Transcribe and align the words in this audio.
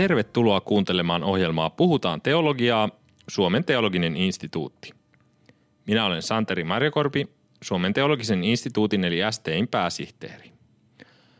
tervetuloa 0.00 0.60
kuuntelemaan 0.60 1.24
ohjelmaa 1.24 1.70
Puhutaan 1.70 2.20
teologiaa, 2.20 2.88
Suomen 3.28 3.64
teologinen 3.64 4.16
instituutti. 4.16 4.92
Minä 5.86 6.04
olen 6.04 6.22
Santeri 6.22 6.64
Marjakorpi, 6.64 7.28
Suomen 7.62 7.92
teologisen 7.92 8.44
instituutin 8.44 9.04
eli 9.04 9.18
STIn 9.30 9.68
pääsihteeri. 9.68 10.52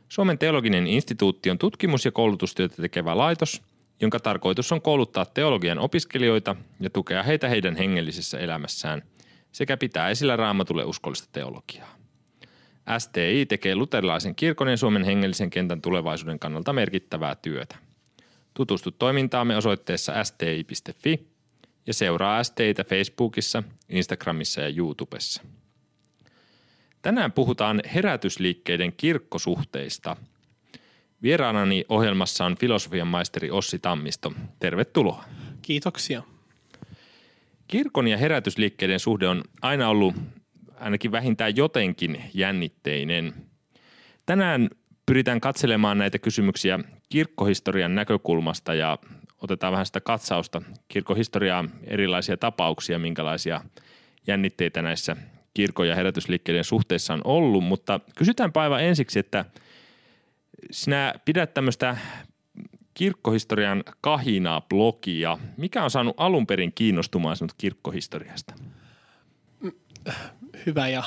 Suomen 0.08 0.38
teologinen 0.38 0.86
instituutti 0.86 1.50
on 1.50 1.58
tutkimus- 1.58 2.04
ja 2.04 2.12
koulutustyötä 2.12 2.82
tekevä 2.82 3.18
laitos, 3.18 3.62
jonka 4.00 4.20
tarkoitus 4.20 4.72
on 4.72 4.82
kouluttaa 4.82 5.24
teologian 5.24 5.78
opiskelijoita 5.78 6.56
ja 6.80 6.90
tukea 6.90 7.22
heitä 7.22 7.48
heidän 7.48 7.76
hengellisessä 7.76 8.38
elämässään 8.38 9.02
sekä 9.52 9.76
pitää 9.76 10.08
esillä 10.08 10.36
raamatulle 10.36 10.84
uskollista 10.84 11.28
teologiaa. 11.32 11.96
STI 12.98 13.46
tekee 13.46 13.74
luterilaisen 13.74 14.34
kirkon 14.34 14.68
ja 14.68 14.76
Suomen 14.76 15.04
hengellisen 15.04 15.50
kentän 15.50 15.82
tulevaisuuden 15.82 16.38
kannalta 16.38 16.72
merkittävää 16.72 17.34
työtä. 17.34 17.89
Tutustu 18.54 18.90
toimintaamme 18.90 19.56
osoitteessa 19.56 20.24
sti.fi 20.24 21.26
ja 21.86 21.94
seuraa 21.94 22.44
STItä 22.44 22.84
Facebookissa, 22.84 23.62
Instagramissa 23.88 24.60
ja 24.60 24.72
YouTubessa. 24.76 25.42
Tänään 27.02 27.32
puhutaan 27.32 27.80
herätysliikkeiden 27.94 28.92
kirkkosuhteista. 28.92 30.16
Vieraanani 31.22 31.84
ohjelmassa 31.88 32.44
on 32.44 32.56
filosofian 32.56 33.08
maisteri 33.08 33.50
Ossi 33.50 33.78
Tammisto. 33.78 34.32
Tervetuloa. 34.58 35.24
Kiitoksia. 35.62 36.22
Kirkon 37.68 38.08
ja 38.08 38.16
herätysliikkeiden 38.16 39.00
suhde 39.00 39.28
on 39.28 39.44
aina 39.62 39.88
ollut 39.88 40.14
ainakin 40.80 41.12
vähintään 41.12 41.56
jotenkin 41.56 42.24
jännitteinen. 42.34 43.34
Tänään 44.26 44.70
pyritään 45.06 45.40
katselemaan 45.40 45.98
näitä 45.98 46.18
kysymyksiä 46.18 46.78
kirkkohistorian 47.10 47.94
näkökulmasta 47.94 48.74
ja 48.74 48.98
otetaan 49.42 49.72
vähän 49.72 49.86
sitä 49.86 50.00
katsausta 50.00 50.62
kirkkohistoriaa, 50.88 51.64
erilaisia 51.86 52.36
tapauksia, 52.36 52.98
minkälaisia 52.98 53.60
jännitteitä 54.26 54.82
näissä 54.82 55.16
kirkon 55.54 55.88
ja 55.88 55.94
herätysliikkeiden 55.94 56.64
suhteissa 56.64 57.14
on 57.14 57.20
ollut, 57.24 57.64
mutta 57.64 58.00
kysytään 58.16 58.50
aivan 58.54 58.84
ensiksi, 58.84 59.18
että 59.18 59.44
sinä 60.70 61.14
pidät 61.24 61.54
tämmöistä 61.54 61.96
kirkkohistorian 62.94 63.84
kahinaa 64.00 64.60
blogia. 64.60 65.38
Mikä 65.56 65.84
on 65.84 65.90
saanut 65.90 66.14
alun 66.16 66.46
perin 66.46 66.72
kiinnostumaan 66.74 67.36
sinut 67.36 67.52
kirkkohistoriasta? 67.58 68.54
Hyvä 70.66 70.88
ja 70.88 71.02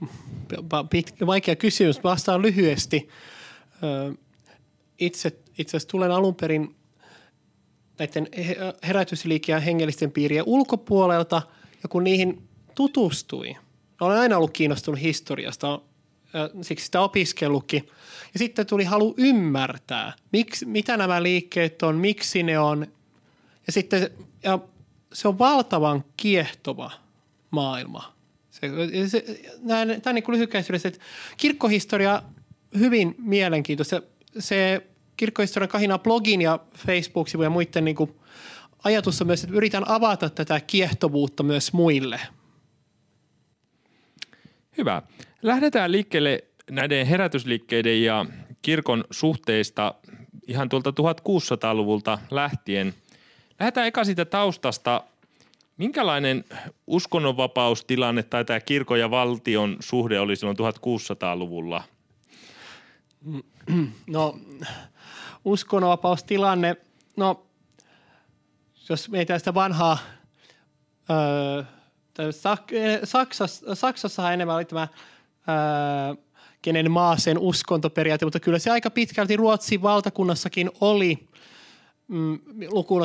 pitkä, 0.90 1.26
vaikea 1.26 1.56
kysymys. 1.56 2.04
Vastaan 2.04 2.42
lyhyesti. 2.42 3.08
Itse, 4.98 5.32
itse 5.58 5.76
asiassa 5.76 5.88
tulen 5.88 6.10
alun 6.10 6.34
perin 6.34 6.76
näiden 7.98 8.28
herätysliikkeen 8.82 9.62
hengellisten 9.62 10.10
piirien 10.10 10.44
ulkopuolelta 10.46 11.42
ja 11.82 11.88
kun 11.88 12.04
niihin 12.04 12.48
tutustui, 12.74 13.56
olen 14.00 14.18
aina 14.18 14.36
ollut 14.36 14.50
kiinnostunut 14.50 15.00
historiasta, 15.00 15.80
siksi 16.62 16.84
sitä 16.84 17.00
opiskellutkin. 17.00 17.86
Ja 18.32 18.38
sitten 18.38 18.66
tuli 18.66 18.84
halu 18.84 19.14
ymmärtää, 19.16 20.12
miksi, 20.32 20.66
mitä 20.66 20.96
nämä 20.96 21.22
liikkeet 21.22 21.82
on, 21.82 21.96
miksi 21.96 22.42
ne 22.42 22.58
on. 22.58 22.86
Ja 23.66 23.72
sitten 23.72 24.10
ja 24.42 24.58
se 25.12 25.28
on 25.28 25.38
valtavan 25.38 26.04
kiehtova 26.16 26.90
maailma. 27.50 28.16
Se, 28.50 28.70
se, 29.08 29.40
tämä 29.66 29.80
on 29.80 30.14
niin 30.14 30.24
lyhykäisyydessä, 30.28 30.88
että 30.88 31.00
kirkkohistoria 31.36 32.22
hyvin 32.78 33.14
mielenkiintoista. 33.18 34.02
Se 34.38 34.86
kirkkohistorian 35.16 35.68
kahina 35.68 35.98
blogin 35.98 36.42
ja 36.42 36.58
Facebook-sivujen 36.76 37.46
ja 37.46 37.50
muiden 37.50 37.84
niin 37.84 37.96
kuin 37.96 38.14
ajatus 38.84 39.20
on 39.20 39.26
myös, 39.26 39.44
että 39.44 39.56
yritän 39.56 39.88
avata 39.88 40.30
tätä 40.30 40.60
kiehtovuutta 40.60 41.42
myös 41.42 41.72
muille. 41.72 42.20
Hyvä. 44.78 45.02
Lähdetään 45.42 45.92
liikkeelle 45.92 46.44
näiden 46.70 47.06
herätysliikkeiden 47.06 48.02
ja 48.02 48.26
kirkon 48.62 49.04
suhteista 49.10 49.94
ihan 50.48 50.68
tuolta 50.68 50.90
1600-luvulta 50.90 52.18
lähtien. 52.30 52.94
Lähdetään 53.60 53.86
eka 53.86 54.04
siitä 54.04 54.24
taustasta. 54.24 55.04
Minkälainen 55.76 56.44
uskonnonvapaustilanne 56.86 58.22
tai 58.22 58.44
tämä 58.44 58.60
kirkon 58.60 59.00
ja 59.00 59.10
valtion 59.10 59.76
suhde 59.80 60.20
oli 60.20 60.36
silloin 60.36 60.56
1600-luvulla? 60.58 61.82
No 64.06 64.38
uskonnonvapaustilanne, 65.44 66.76
no 67.16 67.46
jos 68.88 69.08
mietitään 69.08 69.40
sitä 69.40 69.54
vanhaa, 69.54 69.98
öö, 71.10 71.62
Saksassa, 73.04 73.74
Saksassa 73.74 74.32
enemmän 74.32 74.56
oli 74.56 74.64
tämä 74.64 74.88
öö, 75.48 76.24
kenen 76.62 76.90
maa 76.90 77.16
sen 77.16 77.38
uskontoperiaate, 77.38 78.26
mutta 78.26 78.40
kyllä 78.40 78.58
se 78.58 78.70
aika 78.70 78.90
pitkälti 78.90 79.36
Ruotsin 79.36 79.82
valtakunnassakin 79.82 80.70
oli. 80.80 81.28
Mm, 82.08 82.38
lukuun 82.68 83.02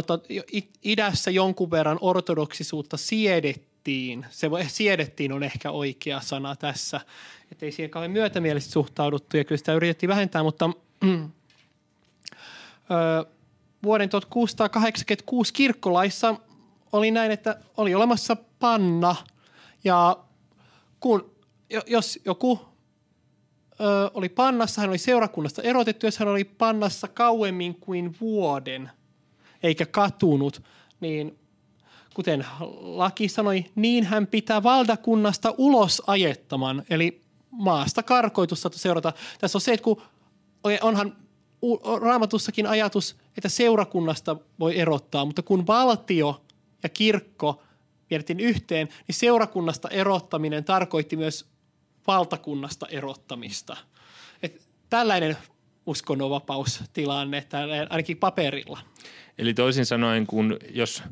idässä 0.83 1.31
jonkun 1.31 1.71
verran 1.71 1.97
ortodoksisuutta 2.01 2.97
siedettiin. 3.83 4.25
Se 4.29 4.49
siedettiin 4.67 5.33
on 5.33 5.43
ehkä 5.43 5.71
oikea 5.71 6.21
sana 6.21 6.55
tässä, 6.55 7.01
että 7.51 7.65
ei 7.65 7.71
siihen 7.71 7.89
kauhean 7.89 8.11
myötämielisesti 8.11 8.73
suhtauduttu 8.73 9.37
ja 9.37 9.43
kyllä 9.43 9.57
sitä 9.57 9.73
yritettiin 9.73 10.07
vähentää, 10.07 10.43
mutta 10.43 10.69
mm, 11.03 11.23
ö, 12.91 13.25
vuoden 13.83 14.09
1686 14.09 15.53
kirkkolaissa 15.53 16.35
oli 16.91 17.11
näin, 17.11 17.31
että 17.31 17.59
oli 17.77 17.95
olemassa 17.95 18.37
panna. 18.59 19.15
Ja 19.83 20.17
kun, 20.99 21.31
jos 21.87 22.19
joku 22.25 22.59
ö, 23.79 24.11
oli 24.13 24.29
pannassa, 24.29 24.81
hän 24.81 24.89
oli 24.89 24.97
seurakunnasta 24.97 25.61
erotettu, 25.61 26.07
jos 26.07 26.19
hän 26.19 26.27
oli 26.27 26.43
pannassa 26.43 27.07
kauemmin 27.07 27.75
kuin 27.75 28.15
vuoden 28.21 28.91
eikä 29.63 29.85
katunut, 29.85 30.63
niin 30.99 31.40
kuten 32.13 32.45
laki 32.81 33.29
sanoi, 33.29 33.65
niin 33.75 34.03
hän 34.05 34.27
pitää 34.27 34.63
valtakunnasta 34.63 35.55
ulos 35.57 36.01
ajettaman, 36.07 36.83
eli 36.89 37.21
maasta 37.51 38.03
karkoitusta 38.03 38.69
seurata. 38.73 39.13
Tässä 39.39 39.57
on 39.57 39.61
se, 39.61 39.73
että 39.73 39.83
kun 39.83 40.01
onhan 40.81 41.15
raamatussakin 42.01 42.67
ajatus, 42.67 43.15
että 43.37 43.49
seurakunnasta 43.49 44.35
voi 44.59 44.79
erottaa, 44.79 45.25
mutta 45.25 45.41
kun 45.41 45.67
valtio 45.67 46.41
ja 46.83 46.89
kirkko 46.89 47.63
vietettiin 48.09 48.39
yhteen, 48.39 48.87
niin 49.07 49.15
seurakunnasta 49.15 49.89
erottaminen 49.89 50.63
tarkoitti 50.63 51.17
myös 51.17 51.45
valtakunnasta 52.07 52.87
erottamista. 52.87 53.77
Et 54.43 54.61
tällainen 54.89 55.37
uskonnonvapaustilanne, 55.85 57.47
ainakin 57.89 58.17
paperilla. 58.17 58.79
Eli 59.37 59.53
toisin 59.53 59.85
sanoen, 59.85 60.27
kun 60.27 60.57
jos 60.69 61.03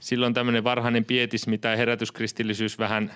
silloin 0.00 0.34
tämmöinen 0.34 0.64
varhainen 0.64 1.04
pietismi 1.04 1.58
tai 1.58 1.78
herätyskristillisyys 1.78 2.78
vähän 2.78 3.12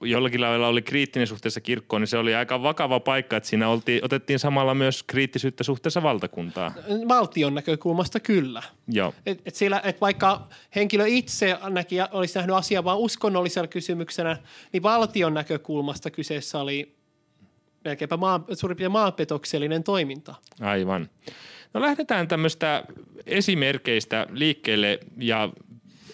jollakin 0.00 0.40
lailla 0.40 0.68
oli 0.68 0.82
kriittinen 0.82 1.26
suhteessa 1.26 1.60
kirkkoon, 1.60 2.02
niin 2.02 2.08
se 2.08 2.18
oli 2.18 2.34
aika 2.34 2.62
vakava 2.62 3.00
paikka, 3.00 3.36
että 3.36 3.48
siinä 3.48 3.68
oltiin, 3.68 4.04
otettiin 4.04 4.38
samalla 4.38 4.74
myös 4.74 5.02
kriittisyyttä 5.02 5.64
suhteessa 5.64 6.02
valtakuntaa. 6.02 6.74
Valtion 7.08 7.54
näkökulmasta 7.54 8.20
kyllä. 8.20 8.62
Joo. 8.88 9.14
Et, 9.26 9.42
et 9.46 9.54
siellä, 9.54 9.80
et 9.84 10.00
vaikka 10.00 10.48
henkilö 10.74 11.06
itse 11.06 11.58
näki, 11.68 11.96
olisi 12.12 12.38
nähnyt 12.38 12.56
asiaa 12.56 12.84
vain 12.84 12.98
uskonnollisella 12.98 13.68
kysymyksenä, 13.68 14.36
niin 14.72 14.82
valtion 14.82 15.34
näkökulmasta 15.34 16.10
kyseessä 16.10 16.58
oli 16.58 16.94
melkeinpä 17.84 18.16
maan, 18.16 18.44
suurin 18.52 18.76
piirtein 18.76 18.92
maanpetoksellinen 18.92 19.84
toiminta. 19.84 20.34
Aivan. 20.60 21.10
No 21.74 21.80
lähdetään 21.80 22.28
tämmöistä 22.28 22.84
esimerkkeistä 23.26 24.26
liikkeelle 24.30 24.98
ja 25.18 25.50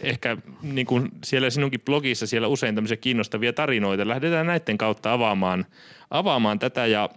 ehkä 0.02 0.36
niin 0.62 0.86
kuin 0.86 1.08
siellä 1.24 1.50
sinunkin 1.50 1.80
blogissa 1.80 2.26
siellä 2.26 2.48
usein 2.48 2.74
tämmöisiä 2.74 2.96
kiinnostavia 2.96 3.52
tarinoita. 3.52 4.08
Lähdetään 4.08 4.46
näiden 4.46 4.78
kautta 4.78 5.12
avaamaan, 5.12 5.66
avaamaan 6.10 6.58
tätä 6.58 6.86
ja 6.86 7.08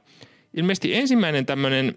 ilmeisesti 0.53 0.95
ensimmäinen 0.95 1.45
tämmöinen 1.45 1.95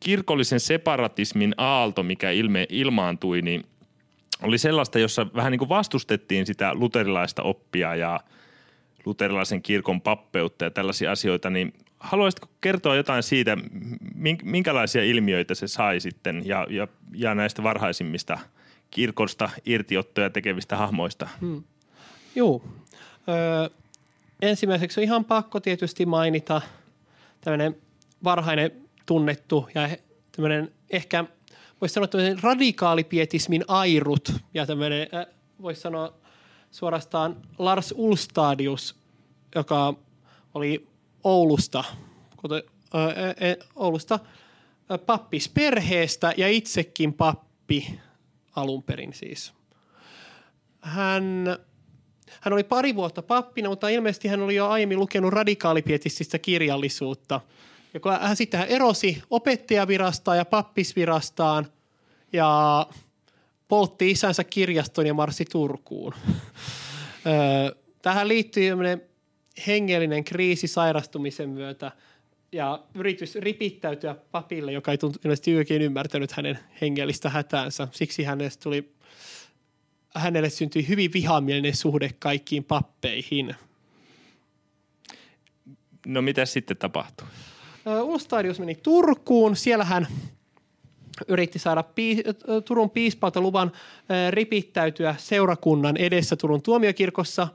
kirkollisen 0.00 0.60
separatismin 0.60 1.54
aalto, 1.56 2.02
mikä 2.02 2.30
ilme, 2.30 2.66
ilmaantui, 2.68 3.42
niin 3.42 3.64
oli 4.42 4.58
sellaista, 4.58 4.98
jossa 4.98 5.26
vähän 5.34 5.50
niin 5.50 5.58
kuin 5.58 5.68
vastustettiin 5.68 6.46
sitä 6.46 6.74
luterilaista 6.74 7.42
oppia 7.42 7.94
ja 7.94 8.20
luterilaisen 9.04 9.62
kirkon 9.62 10.00
pappeutta 10.00 10.64
ja 10.64 10.70
tällaisia 10.70 11.12
asioita, 11.12 11.50
niin 11.50 11.72
haluaisitko 11.98 12.48
kertoa 12.60 12.96
jotain 12.96 13.22
siitä, 13.22 13.56
minkälaisia 14.42 15.04
ilmiöitä 15.04 15.54
se 15.54 15.68
sai 15.68 16.00
sitten 16.00 16.42
ja, 16.44 16.66
ja, 16.70 16.88
ja 17.14 17.34
näistä 17.34 17.62
varhaisimmista 17.62 18.38
kirkosta 18.94 19.50
irtiottoja 19.66 20.30
tekevistä 20.30 20.76
hahmoista? 20.76 21.28
Hmm. 21.40 21.62
Joo. 22.34 22.62
Öö, 23.28 23.68
ensimmäiseksi 24.42 25.00
on 25.00 25.04
ihan 25.04 25.24
pakko 25.24 25.60
tietysti 25.60 26.06
mainita 26.06 26.60
tämmöinen 27.40 27.76
varhainen 28.24 28.70
tunnettu 29.06 29.68
ja 29.74 29.88
tämmöinen 30.32 30.72
ehkä 30.90 31.24
voisi 31.80 31.92
sanoa 31.92 32.08
tämmöinen 32.08 32.42
radikaalipietismin 32.42 33.64
airut 33.68 34.32
ja 34.54 34.66
tämmöinen, 34.66 35.08
äh, 35.14 35.26
voisi 35.62 35.80
sanoa 35.80 36.12
suorastaan 36.70 37.36
Lars 37.58 37.94
Ulstadius, 37.96 38.96
joka 39.54 39.94
oli 40.54 40.86
Oulusta, 41.24 41.84
kuten, 42.36 42.62
äh, 42.94 43.02
äh, 43.50 43.68
Oulusta 43.76 44.14
äh, 44.14 44.98
pappisperheestä 45.06 46.34
ja 46.36 46.48
itsekin 46.48 47.12
pappi 47.12 48.00
alun 48.56 48.82
perin 48.82 49.14
siis. 49.14 49.52
Hän, 50.80 51.56
hän 52.40 52.52
oli 52.52 52.64
pari 52.64 52.94
vuotta 52.94 53.22
pappina, 53.22 53.68
mutta 53.68 53.88
ilmeisesti 53.88 54.28
hän 54.28 54.40
oli 54.40 54.54
jo 54.54 54.68
aiemmin 54.68 54.98
lukenut 54.98 55.32
radikaalipietististä 55.32 56.38
kirjallisuutta. 56.38 57.40
Ja 57.94 58.00
kun 58.00 58.12
hän 58.20 58.36
sitten 58.36 58.60
hän 58.60 58.68
erosi 58.68 59.22
opettajavirastaan 59.30 60.38
ja 60.38 60.44
pappisvirastaan 60.44 61.66
ja 62.32 62.86
poltti 63.68 64.10
isänsä 64.10 64.44
kirjaston 64.44 65.06
ja 65.06 65.14
marssi 65.14 65.44
Turkuun. 65.44 66.14
Tähän 68.02 68.28
liittyy 68.28 68.70
hengellinen 69.66 70.24
kriisi 70.24 70.66
sairastumisen 70.66 71.48
myötä 71.48 71.92
ja 72.54 72.82
yritys 72.94 73.34
ripittäytyä 73.34 74.14
papille, 74.14 74.72
joka 74.72 74.90
ei 74.90 74.98
tuntunut 74.98 75.24
ilmeisesti 75.24 75.50
ymmärtänyt 75.84 76.32
hänen 76.32 76.58
hengellistä 76.80 77.30
hätäänsä. 77.30 77.88
Siksi 77.90 78.24
hänestä 78.24 78.62
tuli, 78.62 78.92
hänelle 80.14 80.50
syntyi 80.50 80.88
hyvin 80.88 81.12
vihamielinen 81.12 81.76
suhde 81.76 82.10
kaikkiin 82.18 82.64
pappeihin. 82.64 83.54
No 86.06 86.22
mitä 86.22 86.44
sitten 86.46 86.76
tapahtui? 86.76 87.26
Ulstadius 88.02 88.60
meni 88.60 88.74
Turkuun. 88.74 89.56
Siellä 89.56 89.84
hän 89.84 90.06
yritti 91.28 91.58
saada 91.58 91.82
pii, 91.82 92.22
Turun 92.64 92.90
piispalta 92.90 93.40
luvan 93.40 93.72
ripittäytyä 94.30 95.14
seurakunnan 95.18 95.96
edessä 95.96 96.36
Turun 96.36 96.62
tuomiokirkossa. 96.62 97.48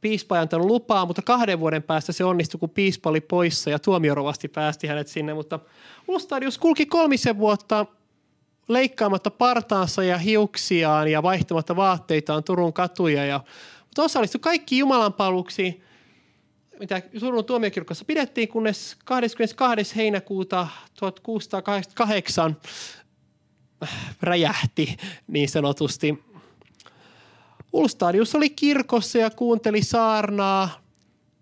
Piispa 0.00 0.36
ei 0.36 0.42
antanut 0.42 0.66
lupaa, 0.66 1.06
mutta 1.06 1.22
kahden 1.22 1.60
vuoden 1.60 1.82
päästä 1.82 2.12
se 2.12 2.24
onnistui, 2.24 2.58
kun 2.58 2.70
piispa 2.70 3.10
oli 3.10 3.20
poissa 3.20 3.70
ja 3.70 3.78
tuomiorovasti 3.78 4.48
päästi 4.48 4.86
hänet 4.86 5.08
sinne. 5.08 5.34
Mutta 5.34 5.60
Ulstadius 6.08 6.58
kulki 6.58 6.86
kolmisen 6.86 7.38
vuotta 7.38 7.86
leikkaamatta 8.68 9.30
partaansa 9.30 10.04
ja 10.04 10.18
hiuksiaan 10.18 11.08
ja 11.08 11.22
vaihtamatta 11.22 11.76
vaatteitaan 11.76 12.44
Turun 12.44 12.72
katuja. 12.72 13.24
Ja, 13.26 13.40
mutta 13.80 14.02
osallistui 14.02 14.40
kaikki 14.40 14.78
Jumalanpalveluksiin– 14.78 15.82
mitä 16.80 17.02
Turun 17.20 17.44
tuomiokirkossa 17.44 18.04
pidettiin, 18.04 18.48
kunnes 18.48 18.96
22. 19.04 19.96
heinäkuuta 19.96 20.68
1688 20.98 22.56
räjähti 24.22 24.96
niin 25.26 25.48
sanotusti. 25.48 26.24
Ulstadius 27.72 28.34
oli 28.34 28.50
kirkossa 28.50 29.18
ja 29.18 29.30
kuunteli 29.30 29.82
saarnaa, 29.82 30.80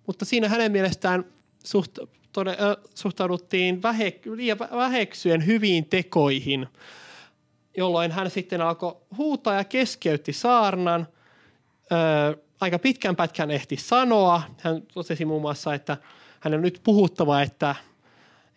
mutta 0.07 0.25
siinä 0.25 0.49
hänen 0.49 0.73
mielestään 0.73 1.25
suht, 1.65 1.99
tode, 2.33 2.51
äh, 2.51 2.57
suhtauduttiin 2.95 3.83
vähe, 3.83 4.21
liian 4.25 4.59
väheksyen 4.59 5.47
hyviin 5.47 5.85
tekoihin, 5.85 6.67
jolloin 7.77 8.13
hän 8.13 8.31
sitten 8.31 8.61
alkoi 8.61 8.97
huutaa 9.19 9.55
ja 9.55 9.65
keskeytti 9.65 10.33
saarnan. 10.33 11.07
Äh, 11.93 12.45
aika 12.61 12.79
pitkän 12.79 13.17
pätkän 13.17 13.51
ehti 13.51 13.77
sanoa. 13.77 14.43
Hän 14.61 14.83
totesi 14.83 15.25
muun 15.25 15.43
muassa, 15.43 15.75
että 15.75 15.97
hän 16.41 16.55
on 16.55 16.63
nyt 16.63 16.81
puhuttava, 16.85 17.43
että, 17.43 17.75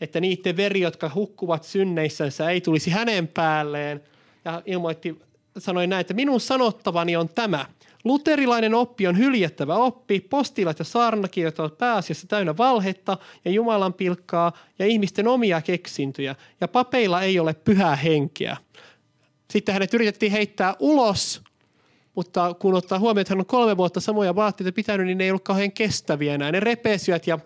että 0.02 0.20
niiden 0.22 0.58
veri, 0.58 0.82
jotka 0.82 1.12
hukkuvat 1.16 1.64
synneissänsä, 1.64 2.50
ei 2.50 2.62
tulisi 2.62 2.90
hänen 2.90 3.28
päälleen. 3.28 4.04
Ja 4.46 4.62
ilmoitti, 4.66 5.22
sanoi 5.58 5.88
näin, 5.88 6.02
että 6.02 6.14
minun 6.14 6.40
sanottavani 6.40 7.16
on 7.16 7.30
tämä. 7.30 7.66
Luterilainen 8.04 8.74
oppi 8.74 9.08
on 9.08 9.18
hyljettävä 9.18 9.76
oppi, 9.76 10.20
postilat 10.20 10.80
ja 10.80 10.86
saarnakirjat 10.86 11.60
ovat 11.60 11.78
pääasiassa 11.78 12.28
täynnä 12.28 12.58
valhetta 12.58 13.18
ja 13.46 13.52
Jumalan 13.52 13.94
pilkkaa 13.94 14.52
ja 14.80 14.86
ihmisten 14.86 15.28
omia 15.28 15.62
keksintöjä, 15.62 16.36
ja 16.62 16.68
papeilla 16.68 17.22
ei 17.22 17.40
ole 17.40 17.54
pyhää 17.54 17.96
henkeä. 17.96 18.58
Sitten 19.52 19.74
hänet 19.74 19.94
yritettiin 19.94 20.32
heittää 20.32 20.76
ulos 20.80 21.42
mutta 22.18 22.54
kun 22.54 22.76
ottaa 22.76 23.00
huomioon, 23.00 23.22
että 23.22 23.34
hän 23.34 23.40
on 23.40 23.46
kolme 23.46 23.78
vuotta 23.78 24.00
samoja 24.00 24.36
vaatteita 24.36 24.72
pitänyt, 24.72 25.06
niin 25.06 25.18
ne 25.18 25.24
ei 25.24 25.32
ollut 25.32 25.44
kauhean 25.44 25.72
kestäviä 25.72 26.34
enää. 26.34 26.52
Ne 26.52 26.60
repesyät 26.60 27.28
ja 27.28 27.40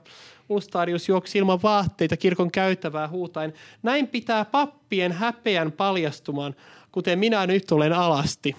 Ulstadius 0.50 1.10
juoksi 1.10 1.38
ilman 1.38 1.62
vaatteita 1.64 2.18
kirkon 2.18 2.52
käytävää 2.52 3.08
huutain. 3.08 3.54
Näin 3.84 4.08
pitää 4.08 4.46
pappien 4.46 5.12
häpeän 5.12 5.72
paljastumaan, 5.72 6.56
kuten 6.92 7.20
minä 7.20 7.48
nyt 7.48 7.72
olen 7.72 7.94
alasti. 7.94 8.56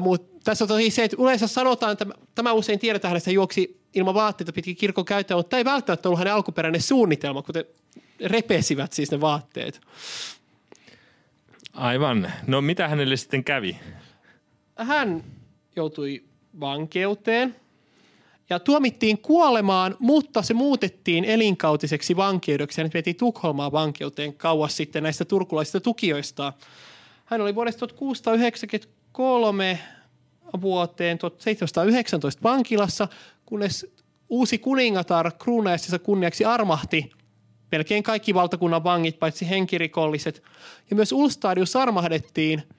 Mutta 0.00 0.40
tässä 0.44 0.64
on 0.64 0.68
tosi 0.68 0.90
se, 0.90 1.04
että 1.04 1.16
yleensä 1.20 1.46
sanotaan, 1.46 1.92
että 1.92 2.06
tämä 2.34 2.52
usein 2.52 2.78
tiedetään, 2.78 3.16
että 3.16 3.30
hän 3.30 3.34
juoksi 3.34 3.80
ilman 3.94 4.14
vaatteita 4.14 4.52
pitkin 4.52 4.76
kirkon 4.76 5.04
käytävää, 5.04 5.38
mutta 5.38 5.50
tämä 5.50 5.58
ei 5.58 5.64
välttämättä 5.64 6.08
ollut 6.08 6.18
hänen 6.18 6.34
alkuperäinen 6.34 6.82
suunnitelma, 6.82 7.42
kuten 7.42 7.64
repesivät 8.24 8.92
siis 8.92 9.10
ne 9.10 9.20
vaatteet. 9.20 9.80
Aivan. 11.72 12.32
No 12.46 12.60
mitä 12.60 12.88
hänelle 12.88 13.16
sitten 13.16 13.44
kävi? 13.44 13.76
hän 14.76 15.24
joutui 15.76 16.24
vankeuteen 16.60 17.56
ja 18.50 18.58
tuomittiin 18.58 19.18
kuolemaan, 19.18 19.96
mutta 19.98 20.42
se 20.42 20.54
muutettiin 20.54 21.24
elinkautiseksi 21.24 22.16
vankeudeksi. 22.16 22.80
Hänet 22.80 22.94
vietiin 22.94 23.16
Tukholmaan 23.16 23.72
vankeuteen 23.72 24.34
kauas 24.34 24.76
sitten 24.76 25.02
näistä 25.02 25.24
turkulaisista 25.24 25.80
tukijoista. 25.80 26.52
Hän 27.30 27.40
oli 27.40 27.54
vuodesta 27.54 27.86
1693 27.86 29.78
vuoteen 30.60 31.18
1719 31.18 32.42
vankilassa, 32.42 33.08
kunnes 33.46 33.86
uusi 34.28 34.58
kuningatar 34.58 35.32
kruunaisessa 35.38 35.98
kunniaksi 35.98 36.44
armahti 36.44 37.10
melkein 37.72 38.02
kaikki 38.02 38.34
valtakunnan 38.34 38.84
vangit, 38.84 39.18
paitsi 39.18 39.48
henkirikolliset. 39.48 40.42
Ja 40.90 40.96
myös 40.96 41.12
Ulstadius 41.12 41.76
armahdettiin– 41.76 42.62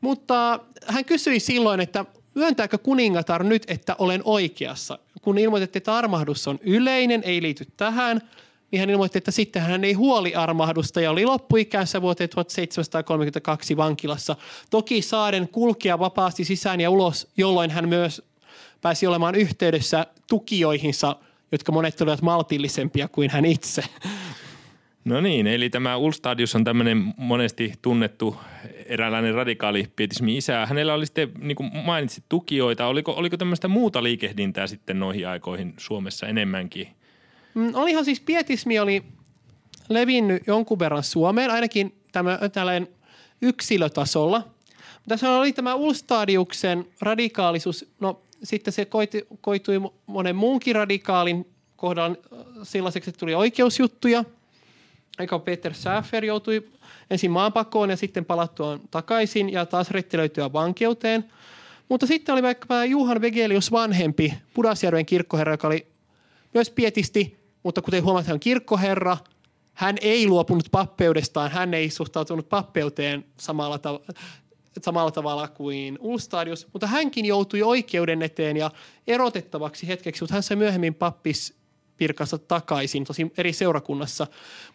mutta 0.00 0.60
hän 0.86 1.04
kysyi 1.04 1.40
silloin, 1.40 1.80
että 1.80 2.04
myöntääkö 2.34 2.78
kuningatar 2.78 3.44
nyt, 3.44 3.62
että 3.68 3.96
olen 3.98 4.20
oikeassa. 4.24 4.98
Kun 5.22 5.38
ilmoitettiin, 5.38 5.80
että 5.80 5.96
armahdus 5.96 6.48
on 6.48 6.58
yleinen, 6.62 7.22
ei 7.24 7.42
liity 7.42 7.66
tähän, 7.76 8.20
niin 8.70 8.80
hän 8.80 8.90
ilmoitti, 8.90 9.18
että 9.18 9.30
sitten 9.30 9.62
hän 9.62 9.84
ei 9.84 9.92
huoli 9.92 10.34
armahdusta 10.34 11.00
ja 11.00 11.10
oli 11.10 11.24
loppuikänsä 11.24 12.02
vuoteen 12.02 12.30
1732 12.30 13.76
vankilassa. 13.76 14.36
Toki 14.70 15.02
saaden 15.02 15.48
kulkea 15.48 15.98
vapaasti 15.98 16.44
sisään 16.44 16.80
ja 16.80 16.90
ulos, 16.90 17.28
jolloin 17.36 17.70
hän 17.70 17.88
myös 17.88 18.22
pääsi 18.80 19.06
olemaan 19.06 19.34
yhteydessä 19.34 20.06
tukijoihinsa, 20.28 21.16
jotka 21.52 21.72
monet 21.72 22.00
olivat 22.00 22.22
maltillisempia 22.22 23.08
kuin 23.08 23.30
hän 23.30 23.44
itse. 23.44 23.82
No 25.04 25.20
niin, 25.20 25.46
eli 25.46 25.70
tämä 25.70 25.96
Ulstadius 25.96 26.54
on 26.54 26.64
tämmöinen 26.64 27.14
monesti 27.16 27.72
tunnettu 27.82 28.36
eräänlainen 28.86 29.34
radikaali 29.34 29.88
pietismi 29.96 30.36
isä. 30.36 30.66
Hänellä 30.66 30.94
oli 30.94 31.06
sitten, 31.06 31.30
niin 31.38 31.56
kuin 31.56 31.70
mainitsit, 31.84 32.24
tukijoita. 32.28 32.86
Oliko, 32.86 33.12
oliko 33.12 33.36
tämmöistä 33.36 33.68
muuta 33.68 34.02
liikehdintää 34.02 34.66
sitten 34.66 34.98
noihin 34.98 35.28
aikoihin 35.28 35.74
Suomessa 35.78 36.26
enemmänkin? 36.26 36.88
Mm, 37.54 37.74
olihan 37.74 38.04
siis 38.04 38.20
pietismi 38.20 38.78
oli 38.78 39.02
levinnyt 39.88 40.42
jonkun 40.46 40.78
verran 40.78 41.02
Suomeen, 41.02 41.50
ainakin 41.50 41.94
tämä, 42.12 42.38
tällainen 42.52 42.88
yksilötasolla. 43.42 44.48
Tässä 45.08 45.30
oli 45.30 45.52
tämä 45.52 45.74
Ulstadiuksen 45.74 46.86
radikaalisuus, 47.00 47.86
no 48.00 48.22
sitten 48.42 48.72
se 48.72 48.84
koiti, 48.84 49.26
koitui 49.40 49.80
monen 50.06 50.36
muunkin 50.36 50.74
radikaalin 50.74 51.46
kohdalla 51.76 52.16
sellaiseksi, 52.62 53.10
että 53.10 53.20
tuli 53.20 53.34
oikeusjuttuja– 53.34 54.24
eikä 55.20 55.38
Peter 55.38 55.74
Säfer 55.74 56.24
joutui 56.24 56.68
ensin 57.10 57.30
maanpakoon 57.30 57.90
ja 57.90 57.96
sitten 57.96 58.24
palattua 58.24 58.80
takaisin 58.90 59.52
ja 59.52 59.66
taas 59.66 59.90
rettelöityä 59.90 60.52
vankeuteen. 60.52 61.24
Mutta 61.88 62.06
sitten 62.06 62.32
oli 62.32 62.42
vaikka 62.42 62.84
Juhan 62.84 63.20
Vegelius 63.20 63.72
vanhempi, 63.72 64.34
Pudasjärven 64.54 65.06
kirkkoherra, 65.06 65.52
joka 65.52 65.66
oli 65.66 65.86
myös 66.54 66.70
pietisti, 66.70 67.39
mutta 67.62 67.82
kuten 67.82 68.04
huomaat, 68.04 68.26
hän 68.26 68.34
on 68.34 68.40
kirkkoherra. 68.40 69.16
Hän 69.72 69.96
ei 70.00 70.26
luopunut 70.26 70.68
pappeudestaan, 70.70 71.50
hän 71.50 71.74
ei 71.74 71.90
suhtautunut 71.90 72.48
pappeuteen 72.48 73.24
samalla, 73.36 73.76
tav- 73.76 74.14
samalla 74.82 75.10
tavalla 75.10 75.48
kuin 75.48 75.98
Ulstadius, 76.00 76.66
mutta 76.72 76.86
hänkin 76.86 77.24
joutui 77.24 77.62
oikeuden 77.62 78.22
eteen 78.22 78.56
ja 78.56 78.70
erotettavaksi 79.06 79.88
hetkeksi, 79.88 80.22
mutta 80.22 80.34
hän 80.34 80.42
sai 80.42 80.56
myöhemmin 80.56 80.94
pappis 80.94 81.54
virkansa 82.00 82.38
takaisin, 82.38 83.04
tosi 83.04 83.32
eri 83.38 83.52
seurakunnassa. 83.52 84.26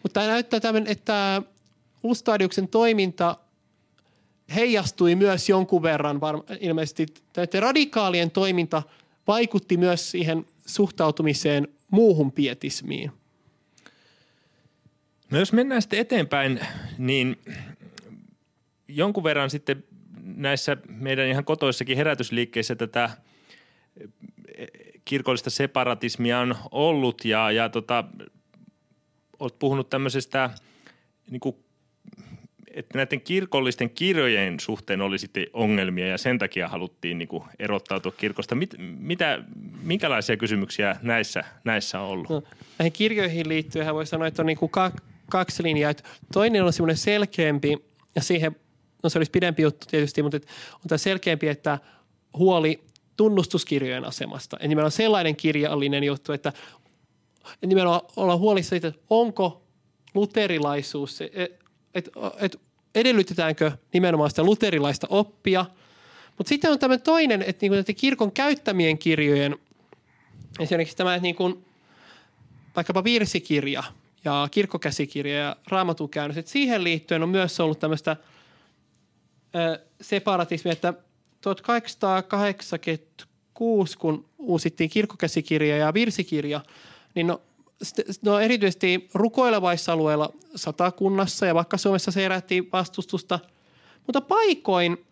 Mutta 0.02 0.20
tämä 0.20 0.32
näyttää 0.32 0.60
tämän, 0.60 0.86
että 0.86 1.42
Ustadiuksen 2.02 2.68
toiminta 2.68 3.36
heijastui 4.54 5.14
myös 5.14 5.48
jonkun 5.48 5.82
verran, 5.82 6.20
ilmeisesti 6.60 7.06
että 7.36 7.60
radikaalien 7.60 8.30
toiminta 8.30 8.82
vaikutti 9.26 9.76
myös 9.76 10.10
siihen 10.10 10.46
suhtautumiseen 10.66 11.68
muuhun 11.90 12.32
pietismiin. 12.32 13.12
No 15.30 15.38
jos 15.38 15.52
mennään 15.52 15.82
sitten 15.82 15.98
eteenpäin, 15.98 16.60
niin 16.98 17.36
jonkun 18.88 19.24
verran 19.24 19.50
sitten 19.50 19.84
näissä 20.22 20.76
meidän 20.88 21.28
ihan 21.28 21.44
kotoissakin 21.44 21.96
herätysliikkeissä 21.96 22.74
tätä 22.76 23.10
kirkollista 25.04 25.50
separatismia 25.50 26.38
on 26.38 26.56
ollut 26.70 27.24
ja, 27.24 27.50
ja 27.50 27.68
tota, 27.68 28.04
olet 29.38 29.58
puhunut 29.58 29.90
tämmöisestä 29.90 30.50
niin 31.30 31.40
kuin 31.40 31.56
että 32.76 32.98
näiden 32.98 33.20
kirkollisten 33.20 33.90
kirjojen 33.90 34.60
suhteen 34.60 35.00
oli 35.00 35.18
sitten 35.18 35.46
ongelmia 35.52 36.06
ja 36.06 36.18
sen 36.18 36.38
takia 36.38 36.68
haluttiin 36.68 37.18
niin 37.18 37.28
kuin 37.28 37.44
erottautua 37.58 38.12
kirkosta. 38.12 38.54
Mit, 38.54 38.74
mitä, 38.98 39.42
minkälaisia 39.82 40.36
kysymyksiä 40.36 40.96
näissä, 41.02 41.44
näissä 41.64 42.00
on 42.00 42.08
ollut? 42.08 42.28
No, 42.28 42.42
näihin 42.78 42.92
kirjoihin 42.92 43.48
liittyen 43.48 43.94
voi 43.94 44.06
sanoa, 44.06 44.26
että 44.26 44.42
on 44.42 44.46
niin 44.46 44.58
kuin 44.58 44.70
kaksi 45.30 45.62
linjaa. 45.62 45.92
Toinen 46.32 46.64
on 46.64 46.72
semmoinen 46.72 46.96
selkeämpi 46.96 47.78
ja 48.14 48.22
siihen, 48.22 48.56
no 49.02 49.08
se 49.08 49.18
olisi 49.18 49.30
pidempi 49.30 49.62
juttu 49.62 49.86
tietysti, 49.90 50.22
mutta 50.22 50.38
on 50.74 50.88
tämä 50.88 50.98
selkeämpi, 50.98 51.48
että 51.48 51.78
huoli 52.38 52.84
tunnustuskirjojen 53.16 54.04
asemasta. 54.04 54.56
Ja 54.60 54.68
nimenomaan 54.68 54.92
sellainen 54.92 55.36
kirjallinen 55.36 56.04
juttu, 56.04 56.32
että 56.32 56.52
nimenomaan 57.66 58.00
olla 58.16 58.36
huolissa 58.36 58.70
siitä, 58.70 58.88
että 58.88 59.00
onko 59.10 59.62
luterilaisuus, 60.14 61.20
että 61.20 61.66
et, 61.94 62.10
et 62.40 62.65
edellytetäänkö 62.96 63.72
nimenomaan 63.92 64.30
sitä 64.30 64.44
luterilaista 64.44 65.06
oppia. 65.10 65.66
Mutta 66.38 66.48
sitten 66.48 66.70
on 66.70 66.78
tämmöinen 66.78 67.04
toinen, 67.04 67.42
että 67.42 67.66
niinku 67.66 67.92
kirkon 67.96 68.32
käyttämien 68.32 68.98
kirjojen, 68.98 69.56
esimerkiksi 70.60 70.96
tämä 70.96 71.18
niinku, 71.18 71.64
vaikkapa 72.76 73.04
virsikirja 73.04 73.82
ja 74.24 74.48
kirkkokäsikirja 74.50 75.38
ja 75.38 75.56
raamatukäännös, 75.68 76.36
että 76.36 76.50
siihen 76.50 76.84
liittyen 76.84 77.22
on 77.22 77.28
myös 77.28 77.60
ollut 77.60 77.78
tämmöistä 77.78 78.16
separatismia, 80.00 80.72
että 80.72 80.94
1886, 81.40 83.98
kun 83.98 84.28
uusittiin 84.38 84.90
kirkkokäsikirja 84.90 85.76
ja 85.76 85.94
virsikirja, 85.94 86.60
niin 87.14 87.26
no, 87.26 87.40
no 88.22 88.38
erityisesti 88.40 89.08
rukoilevaissa 89.14 89.92
alueilla 89.92 90.32
satakunnassa 90.54 91.46
ja 91.46 91.54
vaikka 91.54 91.76
Suomessa 91.76 92.10
se 92.10 92.22
herätti 92.22 92.68
vastustusta, 92.72 93.38
mutta 94.06 94.20
paikoin 94.20 95.06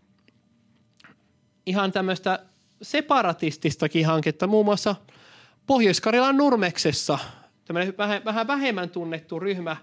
ihan 1.66 1.92
tämmöistä 1.92 2.38
separatististakin 2.82 4.06
hanketta, 4.06 4.46
muun 4.46 4.64
muassa 4.64 4.96
Pohjois-Karjalan 5.66 6.36
Nurmeksessa, 6.36 7.18
tämmöinen 7.64 7.94
vähän, 7.98 8.24
vähän 8.24 8.46
vähemmän 8.46 8.90
tunnettu 8.90 9.40
ryhmä, 9.40 9.76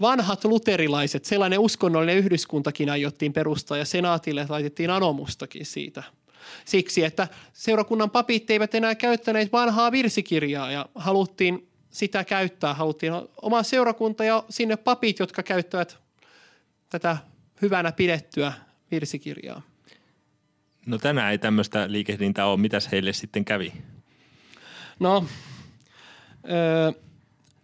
vanhat 0.00 0.44
luterilaiset, 0.44 1.24
sellainen 1.24 1.58
uskonnollinen 1.58 2.16
yhdyskuntakin 2.16 2.90
aiottiin 2.90 3.32
perustaa 3.32 3.76
ja 3.76 3.84
senaatille 3.84 4.46
laitettiin 4.48 4.90
anomustakin 4.90 5.66
siitä. 5.66 6.02
Siksi, 6.64 7.04
että 7.04 7.28
seurakunnan 7.52 8.10
papit 8.10 8.50
eivät 8.50 8.74
enää 8.74 8.94
käyttäneet 8.94 9.52
vanhaa 9.52 9.92
virsikirjaa 9.92 10.70
ja 10.70 10.86
haluttiin 10.94 11.68
sitä 11.98 12.24
käyttää. 12.24 12.74
Haluttiin 12.74 13.12
oma 13.42 13.62
seurakunta 13.62 14.24
ja 14.24 14.44
sinne 14.50 14.76
papit, 14.76 15.18
jotka 15.18 15.42
käyttävät 15.42 15.98
tätä 16.88 17.16
hyvänä 17.62 17.92
pidettyä 17.92 18.52
virsikirjaa. 18.90 19.62
No 20.86 20.98
tänään 20.98 21.32
ei 21.32 21.38
tämmöistä 21.38 21.92
liikehdintää 21.92 22.46
ole. 22.46 22.56
Mitäs 22.56 22.92
heille 22.92 23.12
sitten 23.12 23.44
kävi? 23.44 23.72
No, 25.00 25.24
öö, 26.50 26.92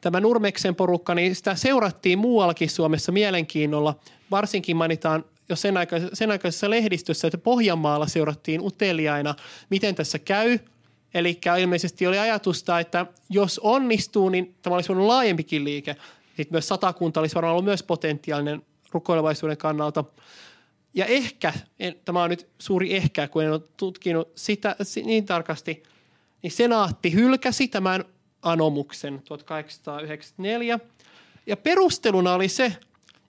tämä 0.01 0.21
Nurmeksen 0.21 0.75
porukka, 0.75 1.15
niin 1.15 1.35
sitä 1.35 1.55
seurattiin 1.55 2.19
muuallakin 2.19 2.71
Suomessa 2.71 3.13
mielenkiinnolla. 3.13 3.99
Varsinkin 4.31 4.77
mainitaan 4.77 5.25
jo 5.49 5.57
sen, 5.57 5.77
aikaisessa, 5.77 6.17
sen 6.17 6.31
aikaisessa 6.31 6.71
lehdistössä, 6.71 7.27
että 7.27 7.39
Pohjanmaalla 7.39 8.07
seurattiin 8.07 8.61
uteliaina, 8.61 9.35
miten 9.71 9.95
tässä 9.95 10.19
käy– 10.19 10.59
Eli 11.15 11.41
ilmeisesti 11.61 12.07
oli 12.07 12.19
ajatusta, 12.19 12.81
että 12.81 13.07
jos 13.31 13.59
onnistuu, 13.59 14.29
niin 14.29 14.55
tämä 14.63 14.75
olisi 14.75 14.93
ollut 14.93 15.07
laajempikin 15.07 15.65
liike. 15.65 15.97
Sitten 16.27 16.49
myös 16.51 16.69
satakunta 16.69 17.21
olisi 17.21 17.35
varmaan 17.35 17.53
ollut 17.53 17.65
myös 17.65 17.83
potentiaalinen 17.83 18.63
rukoilevaisuuden 18.93 19.57
kannalta. 19.57 20.05
Ja 20.95 21.07
ehkä, 21.07 21.53
en, 21.79 21.95
tämä 22.05 22.23
on 22.23 22.31
nyt 22.31 22.49
suuri 22.59 22.97
ehkä, 22.97 23.29
kun 23.29 23.45
en 23.45 23.53
ole 23.53 23.61
tutkinut 23.77 24.29
sitä 24.35 24.77
niin 25.05 25.27
tarkasti, 25.27 25.83
niin 26.43 26.51
senaatti 26.51 27.13
hylkäsi 27.13 27.69
tämän 27.69 28.05
anomuksen 28.43 29.23
1894. 29.25 30.81
Ja 31.47 31.57
perusteluna 31.57 32.35
oli 32.35 32.49
se, 32.49 32.77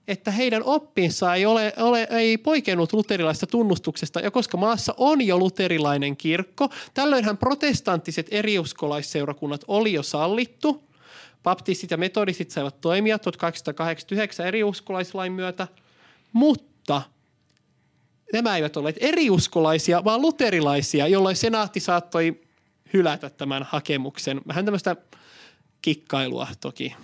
että 0.08 0.30
heidän 0.30 0.62
oppinsa 0.64 1.34
ei, 1.34 1.46
ole, 1.46 1.72
ole, 1.76 2.06
ei 2.10 2.38
poikennut 2.38 2.92
luterilaista 2.92 3.46
tunnustuksesta, 3.46 4.20
ja 4.20 4.30
koska 4.30 4.56
maassa 4.56 4.94
on 4.96 5.26
jo 5.26 5.38
luterilainen 5.38 6.16
kirkko, 6.16 6.68
tällöinhän 6.94 7.38
protestanttiset 7.38 8.26
eriuskolaisseurakunnat 8.30 9.64
oli 9.68 9.92
jo 9.92 10.02
sallittu. 10.02 10.82
Baptistit 11.42 11.90
ja 11.90 11.96
metodistit 11.96 12.50
saivat 12.50 12.80
toimia 12.80 13.18
1889 13.18 14.46
eriuskolaislain 14.46 15.32
myötä, 15.32 15.68
mutta 16.32 17.02
nämä 18.32 18.56
eivät 18.56 18.76
olleet 18.76 18.96
eriuskolaisia, 19.00 20.04
vaan 20.04 20.22
luterilaisia, 20.22 21.08
jolloin 21.08 21.36
senaatti 21.36 21.80
saattoi 21.80 22.40
hylätä 22.92 23.30
tämän 23.30 23.62
hakemuksen. 23.62 24.40
Vähän 24.48 24.64
tämmöistä 24.64 24.96
kikkailua 25.82 26.48
toki. 26.60 26.94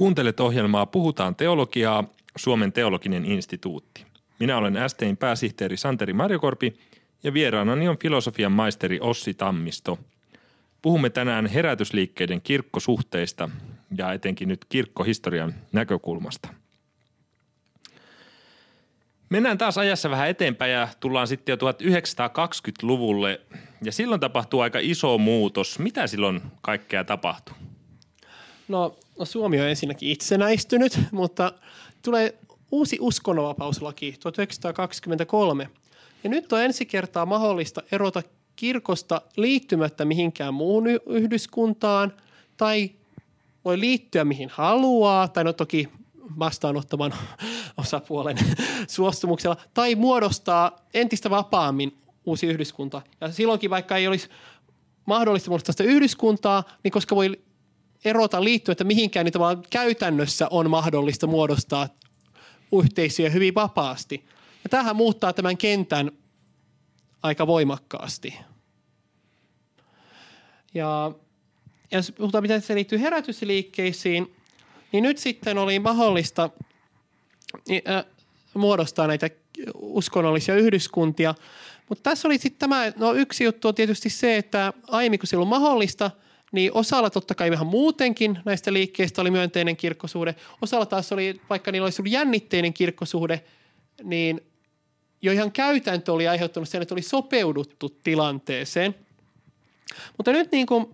Kuuntelet 0.00 0.40
ohjelmaa 0.40 0.86
Puhutaan 0.86 1.36
teologiaa, 1.36 2.04
Suomen 2.36 2.72
teologinen 2.72 3.24
instituutti. 3.24 4.06
Minä 4.38 4.56
olen 4.56 4.74
STin 4.86 5.16
pääsihteeri 5.16 5.76
Santeri 5.76 6.12
Marjokorpi 6.12 6.74
ja 7.22 7.34
vieraanani 7.34 7.88
on 7.88 7.98
filosofian 7.98 8.52
maisteri 8.52 9.00
Ossi 9.00 9.34
Tammisto. 9.34 9.98
Puhumme 10.82 11.10
tänään 11.10 11.46
herätysliikkeiden 11.46 12.40
kirkkosuhteista 12.40 13.50
ja 13.96 14.12
etenkin 14.12 14.48
nyt 14.48 14.64
kirkkohistorian 14.68 15.54
näkökulmasta. 15.72 16.48
Mennään 19.28 19.58
taas 19.58 19.78
ajassa 19.78 20.10
vähän 20.10 20.28
eteenpäin 20.28 20.72
ja 20.72 20.88
tullaan 21.00 21.26
sitten 21.26 21.52
jo 21.52 21.72
1920-luvulle 21.72 23.40
ja 23.82 23.92
silloin 23.92 24.20
tapahtuu 24.20 24.60
aika 24.60 24.78
iso 24.82 25.18
muutos. 25.18 25.78
Mitä 25.78 26.06
silloin 26.06 26.42
kaikkea 26.60 27.04
tapahtui? 27.04 27.54
No, 28.70 28.96
no 29.18 29.24
Suomi 29.24 29.60
on 29.60 29.68
ensinnäkin 29.68 30.08
itsenäistynyt, 30.08 30.98
mutta 31.12 31.52
tulee 32.02 32.34
uusi 32.70 32.98
uskonnonvapauslaki 33.00 34.16
1923. 34.20 35.70
Ja 36.24 36.30
nyt 36.30 36.52
on 36.52 36.62
ensi 36.62 36.86
kertaa 36.86 37.26
mahdollista 37.26 37.82
erota 37.92 38.22
kirkosta 38.56 39.22
liittymättä 39.36 40.04
mihinkään 40.04 40.54
muuhun 40.54 40.84
yhdyskuntaan 41.06 42.12
tai 42.56 42.90
voi 43.64 43.80
liittyä 43.80 44.24
mihin 44.24 44.48
haluaa, 44.52 45.28
tai 45.28 45.44
no 45.44 45.52
toki 45.52 45.88
vastaanottavan 46.38 47.14
osapuolen 47.76 48.36
suostumuksella, 48.88 49.56
tai 49.74 49.94
muodostaa 49.94 50.76
entistä 50.94 51.30
vapaammin 51.30 51.96
uusi 52.26 52.46
yhdyskunta. 52.46 53.02
Ja 53.20 53.32
silloinkin 53.32 53.70
vaikka 53.70 53.96
ei 53.96 54.08
olisi 54.08 54.28
mahdollista 55.06 55.50
muodostaa 55.50 55.72
sitä 55.72 55.84
yhdyskuntaa, 55.84 56.64
niin 56.84 56.92
koska 56.92 57.16
voi 57.16 57.40
erota 58.04 58.44
liittyen, 58.44 58.72
että 58.72 58.84
mihinkään 58.84 59.24
niitä 59.24 59.38
vaan 59.38 59.62
käytännössä 59.70 60.48
on 60.50 60.70
mahdollista 60.70 61.26
muodostaa 61.26 61.88
yhteisöjä 62.82 63.30
hyvin 63.30 63.54
vapaasti. 63.54 64.24
Ja 64.64 64.70
tähän 64.70 64.96
muuttaa 64.96 65.32
tämän 65.32 65.56
kentän 65.56 66.10
aika 67.22 67.46
voimakkaasti. 67.46 68.34
Ja, 70.74 71.12
ja 71.90 71.98
jos 71.98 72.12
puhutaan, 72.12 72.44
miten 72.44 72.62
se 72.62 72.74
liittyy 72.74 73.00
herätysliikkeisiin, 73.00 74.34
niin 74.92 75.02
nyt 75.02 75.18
sitten 75.18 75.58
oli 75.58 75.78
mahdollista 75.78 76.50
äh, 77.88 78.04
muodostaa 78.54 79.06
näitä 79.06 79.30
uskonnollisia 79.74 80.54
yhdyskuntia. 80.54 81.34
Mutta 81.88 82.10
tässä 82.10 82.28
oli 82.28 82.38
sitten 82.38 82.58
tämä, 82.58 82.92
no 82.96 83.12
yksi 83.12 83.44
juttu 83.44 83.68
on 83.68 83.74
tietysti 83.74 84.10
se, 84.10 84.36
että 84.36 84.72
aiemmin 84.88 85.18
kun 85.18 85.26
se 85.26 85.36
mahdollista– 85.36 86.10
niin 86.52 86.70
osalla 86.74 87.10
totta 87.10 87.34
kai 87.34 87.50
vähän 87.50 87.66
muutenkin 87.66 88.38
näistä 88.44 88.72
liikkeistä 88.72 89.20
oli 89.20 89.30
myönteinen 89.30 89.76
kirkkosuhde. 89.76 90.34
Osalla 90.62 90.86
taas 90.86 91.12
oli, 91.12 91.40
vaikka 91.50 91.72
niillä 91.72 91.86
olisi 91.86 92.02
ollut 92.02 92.12
jännitteinen 92.12 92.74
kirkkosuhde, 92.74 93.44
niin 94.02 94.40
jo 95.22 95.32
ihan 95.32 95.52
käytäntö 95.52 96.12
oli 96.12 96.28
aiheuttanut 96.28 96.68
sen, 96.68 96.82
että 96.82 96.94
oli 96.94 97.02
sopeuduttu 97.02 97.88
tilanteeseen. 97.88 98.94
Mutta 100.16 100.32
nyt 100.32 100.52
niin 100.52 100.66
kuin 100.66 100.86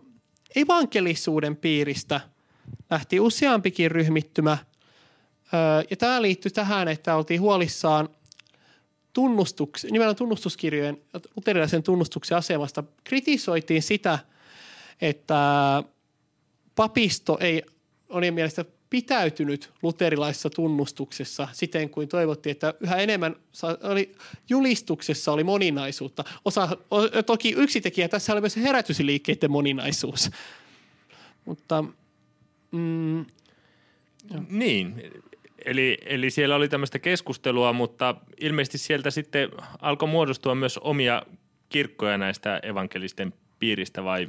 evankelisuuden 0.56 1.56
piiristä 1.56 2.20
lähti 2.90 3.20
useampikin 3.20 3.90
ryhmittymä. 3.90 4.58
Ja 5.90 5.96
tämä 5.96 6.22
liittyy 6.22 6.50
tähän, 6.50 6.88
että 6.88 7.16
oltiin 7.16 7.40
huolissaan 7.40 8.08
tunnustuks, 9.12 9.84
nimenomaan 9.84 10.16
tunnustuskirjojen, 10.16 11.02
luterilaisen 11.36 11.82
tunnustuksen 11.82 12.38
asemasta. 12.38 12.84
Kritisoitiin 13.04 13.82
sitä– 13.82 14.18
että 15.00 15.82
papisto 16.74 17.38
ei 17.40 17.62
oli 18.08 18.30
mielestä 18.30 18.64
pitäytynyt 18.90 19.72
luterilaisessa 19.82 20.50
tunnustuksessa 20.50 21.48
siten 21.52 21.90
kuin 21.90 22.08
toivottiin, 22.08 22.50
että 22.50 22.74
yhä 22.80 22.96
enemmän 22.96 23.36
oli, 23.82 24.14
julistuksessa 24.48 25.32
oli 25.32 25.44
moninaisuutta. 25.44 26.24
Osa, 26.44 26.68
toki 27.26 27.54
yksi 27.56 27.80
tekijä 27.80 28.08
tässä 28.08 28.32
oli 28.32 28.40
myös 28.40 28.56
herätysliikkeiden 28.56 29.50
moninaisuus. 29.50 30.30
Mutta 31.44 31.84
mm, 32.70 33.26
niin, 34.48 35.02
eli, 35.64 35.98
eli 36.04 36.30
siellä 36.30 36.56
oli 36.56 36.68
tämmöistä 36.68 36.98
keskustelua, 36.98 37.72
mutta 37.72 38.14
ilmeisesti 38.40 38.78
sieltä 38.78 39.10
sitten 39.10 39.50
alkoi 39.80 40.08
muodostua 40.08 40.54
myös 40.54 40.78
omia 40.78 41.22
kirkkoja 41.68 42.18
näistä 42.18 42.60
evankelisten 42.62 43.32
piiristä 43.58 44.04
vai 44.04 44.28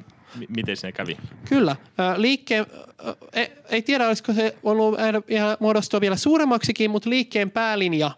miten 0.50 0.78
se 0.78 0.92
kävi? 0.92 1.18
Kyllä. 1.50 1.76
Liikkeen, 2.16 2.66
ei 3.70 3.82
tiedä 3.82 4.08
olisiko 4.08 4.34
se 4.34 4.56
ollut 4.64 4.96
muodostua 5.60 6.02
vielä 6.02 6.16
suuremmaksikin, 6.16 6.92
mutta 6.92 7.10
liikkeen 7.10 7.52
päälinja 7.52 8.12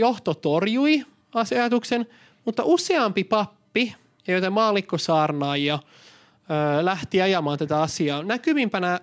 johto 0.00 0.34
torjui 0.34 1.04
ajatuksen, 1.34 2.06
mutta 2.44 2.62
useampi 2.64 3.24
pappi, 3.24 3.94
joten 4.28 4.52
maallikkosaarnaajia, 4.52 5.78
lähti 6.82 7.22
ajamaan 7.22 7.58
tätä 7.58 7.80
asiaa. 7.80 8.22
Näkyvimpänä 8.22 9.00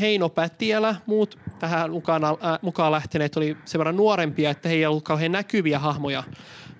Heino 0.00 0.28
Pätiälä, 0.28 0.96
muut 1.06 1.38
tähän 1.58 1.90
mukaan, 1.90 2.24
äh, 2.24 2.34
mukaan 2.62 2.92
lähteneet 2.92 3.36
oli 3.36 3.56
sen 3.64 3.78
verran 3.78 3.96
nuorempia, 3.96 4.50
että 4.50 4.68
he 4.68 4.74
ei 4.74 4.86
ollut 4.86 5.04
kauhean 5.04 5.32
näkyviä 5.32 5.78
hahmoja 5.78 6.24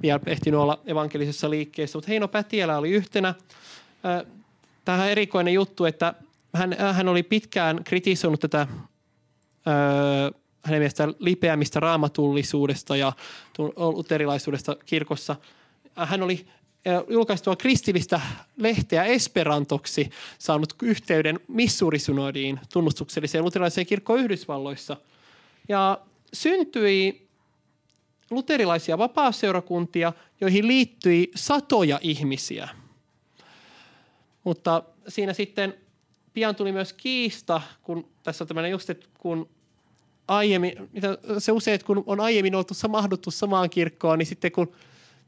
vielä 0.03 0.21
ehtinyt 0.27 0.61
olla 0.61 0.81
evankelisessa 0.87 1.51
liikkeessä. 1.51 1.99
Mutta 1.99 2.09
Heino 2.11 2.29
Pätiälä 2.29 2.79
oli 2.79 2.91
yhtenä. 2.91 3.29
Äh, 3.29 4.33
tähän 4.85 5.11
erikoinen 5.11 5.55
juttu, 5.55 5.85
että 5.85 6.15
hän, 6.55 6.77
hän 6.93 7.09
oli 7.09 7.23
pitkään 7.23 7.85
kritisoinut 7.85 8.41
tätä 8.41 8.67
hänen 10.65 10.81
mielestään 10.81 11.15
lipeämistä 11.19 11.81
raamatullisuudesta 11.81 12.97
ja 12.97 13.13
luterilaisuudesta 13.77 14.77
kirkossa. 14.87 15.37
Hän 15.97 16.23
oli 16.23 16.47
julkaistua 17.09 17.57
kristillistä 17.57 18.21
lehteä 18.57 19.05
Esperantoksi 19.05 20.11
saanut 20.39 20.75
yhteyden 20.83 21.41
Missouri-synodiin 21.49 22.61
tunnustukselliseen 22.73 23.45
luterilaiseen 23.45 23.87
kirkkoon 23.87 24.21
Yhdysvalloissa. 24.21 24.97
Ja 25.69 25.99
syntyi 26.33 27.26
luterilaisia 28.31 28.99
vapaaseurakuntia, 28.99 30.13
joihin 30.41 30.69
liittyi 30.69 31.31
satoja 31.35 31.99
ihmisiä. 32.03 32.69
Mutta 34.45 34.83
siinä 35.09 35.33
sitten 35.33 35.75
pian 36.33 36.57
tuli 36.57 36.73
myös 36.73 36.93
kiista, 36.93 37.63
kun 37.83 38.09
tässä 38.23 38.45
on 38.45 38.49
tämmöinen 38.49 38.71
just, 38.71 38.91
että 38.91 39.07
kun 39.19 39.49
aiemmin, 40.29 40.89
mitä 40.93 41.19
se 41.39 41.53
usein, 41.53 41.75
että 41.75 41.87
kun 41.87 42.05
on 42.07 42.21
aiemmin 42.21 42.55
oltu 42.55 42.75
mahduttu 42.89 43.31
samaan 43.31 43.71
kirkkoon, 43.71 44.19
niin 44.19 44.27
sitten 44.27 44.53
kun 44.53 44.73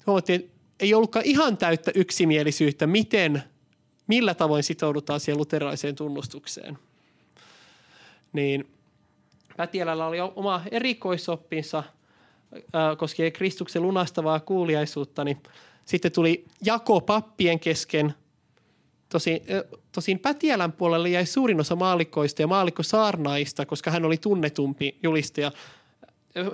huomattiin, 0.06 0.40
että 0.40 0.52
ei 0.80 0.94
ollutkaan 0.94 1.24
ihan 1.24 1.56
täyttä 1.56 1.90
yksimielisyyttä, 1.94 2.86
miten, 2.86 3.42
millä 4.06 4.34
tavoin 4.34 4.62
sitoudutaan 4.62 5.20
siihen 5.20 5.38
luterilaiseen 5.38 5.94
tunnustukseen. 5.94 6.78
Niin 8.32 8.68
Pätielällä 9.56 10.06
oli 10.06 10.20
oma 10.20 10.62
erikoisoppinsa 10.70 11.82
koskien 12.98 13.32
Kristuksen 13.32 13.82
lunastavaa 13.82 14.40
kuuliaisuutta, 14.40 15.24
niin 15.24 15.42
sitten 15.84 16.12
tuli 16.12 16.44
jako 16.64 17.00
pappien 17.00 17.60
kesken. 17.60 18.14
Tosin, 19.08 19.42
tosin 19.92 20.18
Pätiälän 20.18 20.72
puolelle 20.72 21.08
jäi 21.08 21.26
suurin 21.26 21.60
osa 21.60 21.76
maallikkoista 21.76 22.42
ja 22.42 22.46
maallikkosaarnaista, 22.46 23.66
koska 23.66 23.90
hän 23.90 24.04
oli 24.04 24.16
tunnetumpi 24.16 24.98
julistaja. 25.02 25.52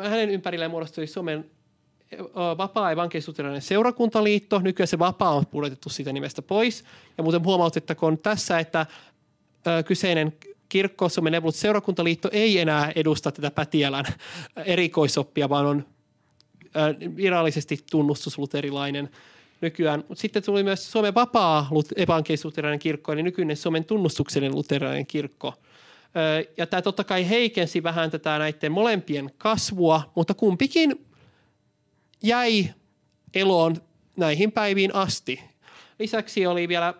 Hänen 0.02 0.30
ympärilleen 0.30 0.70
muodostui 0.70 1.06
Suomen 1.06 1.50
vapaa 2.58 2.90
evankelisuutelainen 2.90 3.62
seurakuntaliitto. 3.62 4.58
Nykyään 4.58 4.88
se 4.88 4.98
vapaa 4.98 5.34
on 5.34 5.46
pudotettu 5.46 5.88
siitä 5.88 6.12
nimestä 6.12 6.42
pois. 6.42 6.84
Ja 7.18 7.22
muuten 7.22 7.44
huomautettakoon 7.44 8.18
tässä, 8.18 8.58
että 8.58 8.86
kyseinen 9.86 10.32
kirkko, 10.74 11.08
Suomen 11.08 11.34
Evolut 11.34 11.54
seurakuntaliitto 11.54 12.28
ei 12.32 12.58
enää 12.58 12.92
edusta 12.94 13.32
tätä 13.32 13.50
Pätiälän 13.50 14.04
erikoisoppia, 14.64 15.48
vaan 15.48 15.66
on 15.66 15.86
virallisesti 17.16 17.84
tunnustusluterilainen 17.90 19.10
nykyään. 19.60 20.04
Sitten 20.14 20.42
tuli 20.42 20.62
myös 20.62 20.92
Suomen 20.92 21.14
vapaa 21.14 21.70
evankelisuutelainen 21.96 22.78
kirkko, 22.78 23.12
eli 23.12 23.22
nykyinen 23.22 23.56
Suomen 23.56 23.84
tunnustuksellinen 23.84 24.56
luterilainen 24.56 25.06
kirkko. 25.06 25.54
Ja 26.56 26.66
tämä 26.66 26.82
totta 26.82 27.04
kai 27.04 27.28
heikensi 27.28 27.82
vähän 27.82 28.10
tätä 28.10 28.38
näiden 28.38 28.72
molempien 28.72 29.30
kasvua, 29.38 30.12
mutta 30.14 30.34
kumpikin 30.34 31.06
jäi 32.22 32.70
eloon 33.34 33.76
näihin 34.16 34.52
päiviin 34.52 34.94
asti. 34.94 35.40
Lisäksi 35.98 36.46
oli 36.46 36.68
vielä 36.68 36.94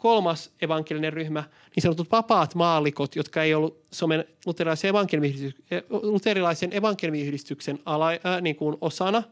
kolmas 0.00 0.50
evankelinen 0.62 1.12
ryhmä, 1.12 1.44
niin 1.76 1.82
sanotut 1.82 2.12
vapaat 2.12 2.54
maallikot, 2.54 3.16
jotka 3.16 3.42
ei 3.42 3.54
ollut 3.54 3.82
Suomen 3.90 4.24
luterilaisen 4.46 4.88
evankelmiyhdistyksen, 4.88 5.82
luterilaisen 5.90 6.76
evankelmiyhdistyksen 6.76 7.78
ala, 7.84 8.10
äh, 8.10 8.42
niin 8.42 8.56
kuin 8.56 8.76
osana, 8.80 9.22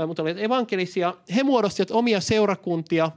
äh, 0.00 0.06
mutta 0.06 0.22
olivat 0.22 0.42
evankelisia. 0.42 1.14
He 1.36 1.42
muodostivat 1.42 1.90
omia 1.90 2.20
seurakuntia, 2.20 3.10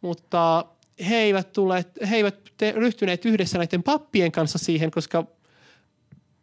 mutta 0.00 0.64
he 1.08 1.16
eivät, 1.16 1.52
tulleet, 1.52 1.88
he 2.10 2.16
eivät 2.16 2.38
te, 2.56 2.72
ryhtyneet 2.76 3.24
yhdessä 3.24 3.58
näiden 3.58 3.82
pappien 3.82 4.32
kanssa 4.32 4.58
siihen, 4.58 4.90
koska 4.90 5.24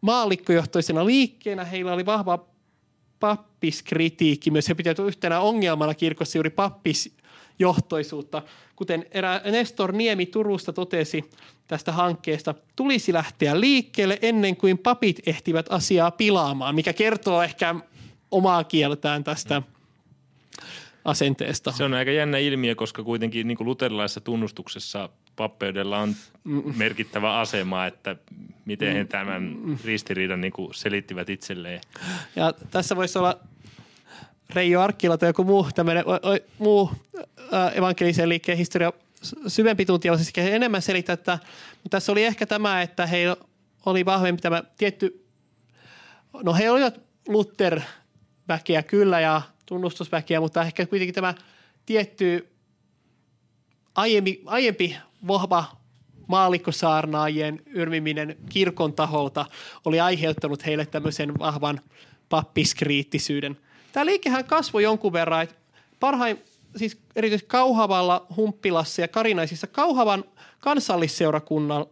maallikkojohtoisena 0.01 1.05
liikkeenä 1.05 1.65
heillä 1.65 1.93
oli 1.93 2.05
vahva 2.05 2.45
pappiskritiikki 3.19 4.51
myös. 4.51 4.65
Se 4.65 4.75
pitää 4.75 4.93
yhtenä 5.05 5.39
ongelmana 5.39 5.93
kirkossa 5.93 6.37
juuri 6.37 6.49
pappisjohtoisuutta. 7.55 8.41
Kuten 8.75 9.05
erä 9.11 9.41
Nestor 9.51 9.91
Niemi 9.91 10.25
Turusta 10.25 10.73
totesi 10.73 11.29
tästä 11.67 11.91
hankkeesta, 11.91 12.55
tulisi 12.75 13.13
lähteä 13.13 13.59
liikkeelle 13.59 14.19
ennen 14.21 14.55
kuin 14.55 14.77
papit 14.77 15.19
ehtivät 15.25 15.65
asiaa 15.69 16.11
pilaamaan, 16.11 16.75
mikä 16.75 16.93
kertoo 16.93 17.41
ehkä 17.41 17.75
omaa 18.31 18.63
kieltään 18.63 19.23
tästä 19.23 19.61
asenteesta. 21.05 21.71
Se 21.71 21.83
on 21.83 21.93
aika 21.93 22.11
jännä 22.11 22.37
ilmiö, 22.37 22.75
koska 22.75 23.03
kuitenkin 23.03 23.47
niin 23.47 23.57
kuin 23.57 23.67
luterilaisessa 23.67 24.21
tunnustuksessa 24.21 25.09
pappeudella 25.35 25.99
on 25.99 26.15
merkittävä 26.77 27.39
asema, 27.39 27.85
että 27.85 28.15
miten 28.65 28.93
he 28.93 29.05
tämän 29.05 29.57
ristiriidan 29.85 30.41
niin 30.41 30.53
kuin 30.53 30.73
selittivät 30.73 31.29
itselleen. 31.29 31.81
Ja 32.35 32.53
tässä 32.71 32.95
voisi 32.95 33.19
olla 33.19 33.39
Reijo 34.53 34.81
Arkkila 34.81 35.17
tai 35.17 35.29
joku 35.29 35.43
muu, 35.43 35.67
tämmöinen, 35.75 36.07
o, 36.07 36.11
o, 36.11 36.37
muu 36.57 36.91
äh, 37.53 37.77
evankelisen 37.77 38.29
liikkeen 38.29 38.57
historia 38.57 38.93
syvempi 39.47 39.85
tuntija 39.85 40.13
osasi 40.13 40.31
enemmän 40.37 40.81
selittää, 40.81 41.13
että 41.13 41.39
mutta 41.83 41.97
tässä 41.97 42.11
oli 42.11 42.23
ehkä 42.23 42.45
tämä, 42.45 42.81
että 42.81 43.05
heillä 43.05 43.37
oli 43.85 44.05
vahvempi 44.05 44.41
tämä 44.41 44.63
tietty, 44.77 45.25
no 46.43 46.53
he 46.53 46.69
olivat 46.71 46.99
Luther-väkeä 47.27 48.83
kyllä 48.83 49.19
ja 49.19 49.41
tunnustusväkeä, 49.65 50.39
mutta 50.39 50.61
ehkä 50.61 50.85
kuitenkin 50.85 51.15
tämä 51.15 51.33
tietty 51.85 52.47
aiempi, 53.95 54.41
aiempi 54.45 54.97
vahva 55.27 55.65
maallikkosaarnaajien 56.27 57.61
yrmiminen 57.65 58.37
kirkon 58.49 58.93
taholta 58.93 59.45
oli 59.85 59.99
aiheuttanut 59.99 60.65
heille 60.65 60.85
tämmöisen 60.85 61.39
vahvan 61.39 61.81
pappiskriittisyyden. 62.29 63.57
Tämä 63.95 64.05
liikehän 64.05 64.45
kasvoi 64.45 64.83
jonkun 64.83 65.13
verran, 65.13 65.41
että 65.41 65.55
parhain, 65.99 66.43
siis 66.75 66.97
erityisesti 67.15 67.47
Kauhavalla, 67.47 68.25
Humppilassa 68.35 69.01
ja 69.01 69.07
Karinaisissa 69.07 69.67
Kauhavan 69.67 70.23
kansallisseurakunnan 70.59 71.85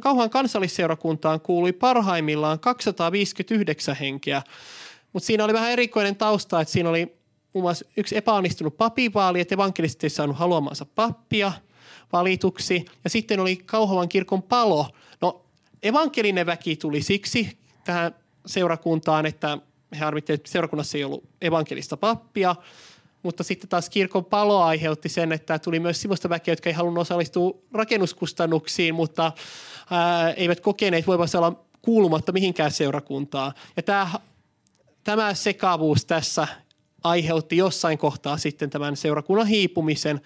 Kauhan 0.00 0.30
kansallisseurakuntaan 0.30 1.40
kuului 1.40 1.72
parhaimmillaan 1.72 2.60
259 2.60 3.96
henkeä, 3.96 4.42
mutta 5.12 5.26
siinä 5.26 5.44
oli 5.44 5.52
vähän 5.52 5.70
erikoinen 5.70 6.16
tausta, 6.16 6.60
että 6.60 6.72
siinä 6.72 6.90
oli 6.90 7.16
muun 7.52 7.64
muassa 7.64 7.84
yksi 7.96 8.16
epäonnistunut 8.16 8.76
papivaali, 8.76 9.40
että 9.40 9.54
evankelistit 9.54 10.04
ei 10.04 10.10
saanut 10.10 10.38
haluamansa 10.38 10.86
pappia– 10.94 11.52
valituksi. 12.12 12.84
Ja 13.04 13.10
sitten 13.10 13.40
oli 13.40 13.56
Kauhavan 13.56 14.08
kirkon 14.08 14.42
palo. 14.42 14.86
No 15.20 15.44
evankelinen 15.82 16.46
väki 16.46 16.76
tuli 16.76 17.02
siksi 17.02 17.58
tähän 17.84 18.14
seurakuntaan, 18.46 19.26
että 19.26 19.58
he 19.98 20.04
arvittiin, 20.04 20.34
että 20.34 20.50
seurakunnassa 20.50 20.98
ei 20.98 21.04
ollut 21.04 21.24
evankelista 21.40 21.96
pappia. 21.96 22.56
Mutta 23.22 23.44
sitten 23.44 23.68
taas 23.68 23.90
kirkon 23.90 24.24
palo 24.24 24.62
aiheutti 24.62 25.08
sen, 25.08 25.32
että 25.32 25.58
tuli 25.58 25.80
myös 25.80 26.02
sellaista 26.02 26.28
väkeä, 26.28 26.52
jotka 26.52 26.68
ei 26.68 26.74
halunnut 26.74 27.02
osallistua 27.02 27.54
rakennuskustannuksiin, 27.72 28.94
mutta 28.94 29.32
ää, 29.90 30.30
eivät 30.32 30.60
kokeneet 30.60 31.06
voivansa 31.06 31.38
olla 31.38 31.64
kuulumatta 31.82 32.32
mihinkään 32.32 32.70
seurakuntaan. 32.70 33.52
Ja 33.76 33.82
tämä, 33.82 34.10
tämä 35.04 35.34
sekavuus 35.34 36.04
tässä 36.04 36.46
aiheutti 37.04 37.56
jossain 37.56 37.98
kohtaa 37.98 38.38
sitten 38.38 38.70
tämän 38.70 38.96
seurakunnan 38.96 39.46
hiipumisen, 39.46 40.16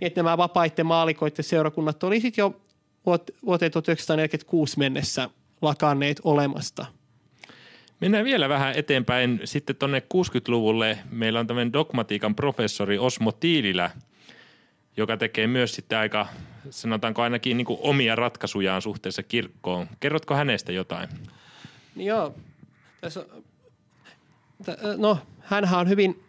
niin 0.00 0.06
että 0.06 0.22
nämä 0.22 0.38
vapaiden 0.38 0.86
maalikoiden 0.86 1.44
seurakunnat 1.44 2.04
oli 2.04 2.22
jo 2.36 2.60
vuoteen 3.46 3.72
1946 3.72 4.78
mennessä 4.78 5.30
lakanneet 5.62 6.20
olemasta. 6.24 6.86
Mennään 8.00 8.24
vielä 8.24 8.48
vähän 8.48 8.74
eteenpäin 8.74 9.40
sitten 9.44 9.76
tuonne 9.76 10.02
60-luvulle. 10.14 10.98
Meillä 11.10 11.40
on 11.40 11.46
tämmöinen 11.46 11.72
dogmatiikan 11.72 12.34
professori 12.34 12.98
Osmo 12.98 13.32
Tiililä, 13.32 13.90
joka 14.96 15.16
tekee 15.16 15.46
myös 15.46 15.74
sitten 15.74 15.98
aika, 15.98 16.26
sanotaanko 16.70 17.22
ainakin 17.22 17.56
niin 17.56 17.66
omia 17.68 18.16
ratkaisujaan 18.16 18.82
suhteessa 18.82 19.22
kirkkoon. 19.22 19.88
Kerrotko 20.00 20.34
hänestä 20.34 20.72
jotain? 20.72 21.08
Niin 21.94 22.06
joo, 22.06 22.34
tässä, 23.00 23.26
no 24.96 25.18
hänhän 25.40 25.80
on 25.80 25.88
hyvin 25.88 26.22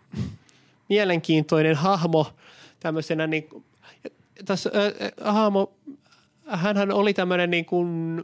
mielenkiintoinen 0.90 1.76
hahmo 1.76 2.34
tämmöisenä 2.80 3.28
niin, 3.28 3.50
tässä 4.46 4.72
äh, 4.76 5.34
hahmo, 5.34 5.74
hänhän 6.48 6.92
oli 6.92 7.14
tämmöinen 7.14 7.52
niin 7.52 7.66
kuin, 7.66 8.24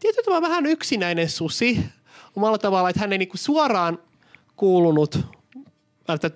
tietyllä 0.00 0.42
vähän 0.42 0.66
yksinäinen 0.66 1.30
susi 1.30 1.84
omalla 2.36 2.58
tavalla, 2.58 2.88
että 2.88 3.00
hän 3.00 3.12
ei 3.12 3.18
niin 3.18 3.28
kuin 3.28 3.38
suoraan 3.38 3.98
kuulunut 4.56 5.18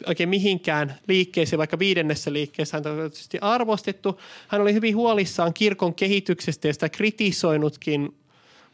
oikein 0.07 0.29
mihinkään 0.29 0.99
liikkeeseen, 1.09 1.59
vaikka 1.59 1.79
viidennessä 1.79 2.33
liikkeessä 2.33 2.77
hän 2.77 2.92
on 2.92 2.96
tietysti 2.96 3.38
arvostettu. 3.40 4.20
Hän 4.49 4.61
oli 4.61 4.75
hyvin 4.75 4.96
huolissaan 4.96 5.55
kirkon 5.55 5.94
kehityksestä 5.94 6.68
ja 6.68 6.72
sitä 6.72 6.88
kritisoinutkin 6.88 8.16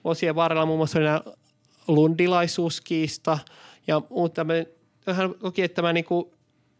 vuosien 0.04 0.34
varrella 0.34 0.66
muun 0.66 0.78
muassa 0.78 0.98
lundilaisuuskiista 1.88 3.38
ja 3.86 4.02
muuta. 4.10 4.46
Hän 5.06 5.34
koki, 5.34 5.62
että 5.62 5.74
tämä 5.74 5.92
niin 5.92 6.06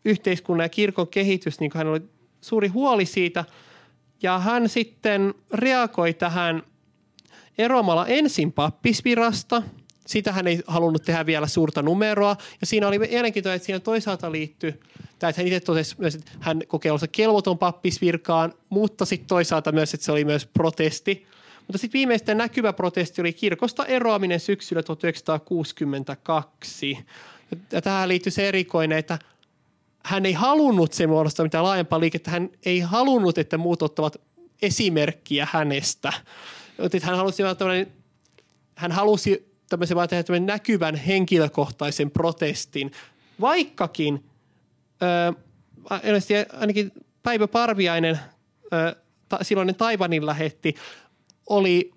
yhteiskunnan 0.04 0.64
ja 0.64 0.68
kirkon 0.68 1.08
kehitys, 1.08 1.60
niin 1.60 1.70
hän 1.74 1.86
oli 1.86 2.02
suuri 2.40 2.68
huoli 2.68 3.06
siitä. 3.06 3.44
Ja 4.22 4.38
hän 4.38 4.68
sitten 4.68 5.34
reagoi 5.52 6.14
tähän 6.14 6.62
eroamalla 7.58 8.06
ensin 8.06 8.52
pappisvirasta. 8.52 9.62
Sitä 10.06 10.32
hän 10.32 10.46
ei 10.46 10.62
halunnut 10.66 11.02
tehdä 11.02 11.26
vielä 11.26 11.46
suurta 11.46 11.82
numeroa. 11.82 12.36
Ja 12.60 12.66
siinä 12.66 12.88
oli 12.88 12.98
mielenkiintoista, 12.98 13.54
että 13.54 13.66
siinä 13.66 13.80
toisaalta 13.80 14.32
liittyi, 14.32 14.80
tai 15.18 15.30
että 15.30 15.42
hän 15.42 15.46
itse 15.46 15.60
totesi 15.60 15.94
myös, 15.98 16.14
että 16.14 16.30
hän 16.40 16.62
kokee 16.66 16.92
olla 16.92 17.06
kelvoton 17.12 17.58
pappisvirkaan, 17.58 18.54
mutta 18.68 19.04
sitten 19.04 19.28
toisaalta 19.28 19.72
myös, 19.72 19.94
että 19.94 20.06
se 20.06 20.12
oli 20.12 20.24
myös 20.24 20.46
protesti. 20.46 21.26
Mutta 21.66 21.78
sitten 21.78 21.98
viimeisten 21.98 22.38
näkyvä 22.38 22.72
protesti 22.72 23.20
oli 23.20 23.32
kirkosta 23.32 23.86
eroaminen 23.86 24.40
syksyllä 24.40 24.82
1962. 24.82 26.98
Ja 27.72 27.82
tähän 27.82 28.08
liittyy 28.08 28.32
se 28.32 28.48
erikoinen, 28.48 28.98
että 28.98 29.18
hän 30.04 30.26
ei 30.26 30.32
halunnut 30.32 30.92
se 30.92 31.06
muodostaa 31.06 31.44
mitään 31.44 31.64
laajempaa 31.64 32.00
liikettä. 32.00 32.30
Hän 32.30 32.50
ei 32.64 32.80
halunnut, 32.80 33.38
että 33.38 33.58
muut 33.58 33.82
ottavat 33.82 34.16
esimerkkiä 34.62 35.48
hänestä. 35.52 36.12
Hän 37.02 37.16
halusi, 37.16 37.42
hän 38.74 38.92
halusi 38.92 39.51
tämmöisen 39.72 39.96
vaan 39.96 40.08
tehdä 40.08 40.22
tämmöisen 40.22 40.46
näkyvän 40.46 40.94
henkilökohtaisen 40.94 42.10
protestin, 42.10 42.92
vaikkakin 43.40 44.24
äh, 45.02 46.50
ainakin 46.60 46.92
Päivä 47.22 47.48
Parviainen, 47.48 48.18
äh, 48.72 48.94
ta, 49.28 49.38
silloinen 49.42 49.74
Taivanin 49.74 50.26
lähetti, 50.26 50.74
oli 51.46 51.92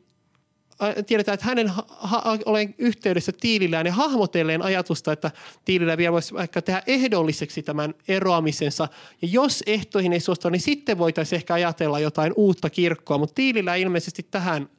tiedetään, 1.05 1.33
että 1.33 1.45
hänen 1.45 1.67
ha- 1.67 1.85
ha- 1.87 2.37
olen 2.45 2.75
yhteydessä 2.77 3.31
Tiililään 3.41 3.85
ja 3.85 3.93
hahmotelleen 3.93 4.61
ajatusta, 4.61 5.11
että 5.11 5.31
Tiililä 5.65 5.97
vielä 5.97 6.13
voisi 6.13 6.33
vaikka 6.33 6.61
tehdä 6.61 6.83
ehdolliseksi 6.87 7.63
tämän 7.63 7.93
eroamisensa. 8.07 8.87
Ja 9.21 9.27
jos 9.31 9.63
ehtoihin 9.67 10.13
ei 10.13 10.19
suostu, 10.19 10.49
niin 10.49 10.61
sitten 10.61 10.97
voitaisiin 10.97 11.37
ehkä 11.37 11.53
ajatella 11.53 11.99
jotain 11.99 12.33
uutta 12.35 12.69
kirkkoa, 12.69 13.17
mutta 13.17 13.35
Tiililä 13.35 13.75
ilmeisesti 13.75 14.27
tähän 14.31 14.69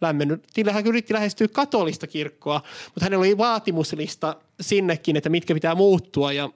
lämmennyt. 0.00 0.46
Tiilillähän 0.54 0.86
yritti 0.86 1.14
lähestyä 1.14 1.48
katolista 1.48 2.06
kirkkoa, 2.06 2.62
mutta 2.84 3.04
hänellä 3.04 3.22
oli 3.22 3.38
vaatimuslista 3.38 4.36
sinnekin, 4.60 5.16
että 5.16 5.28
mitkä 5.28 5.54
pitää 5.54 5.74
muuttua 5.74 6.32
ja 6.32 6.50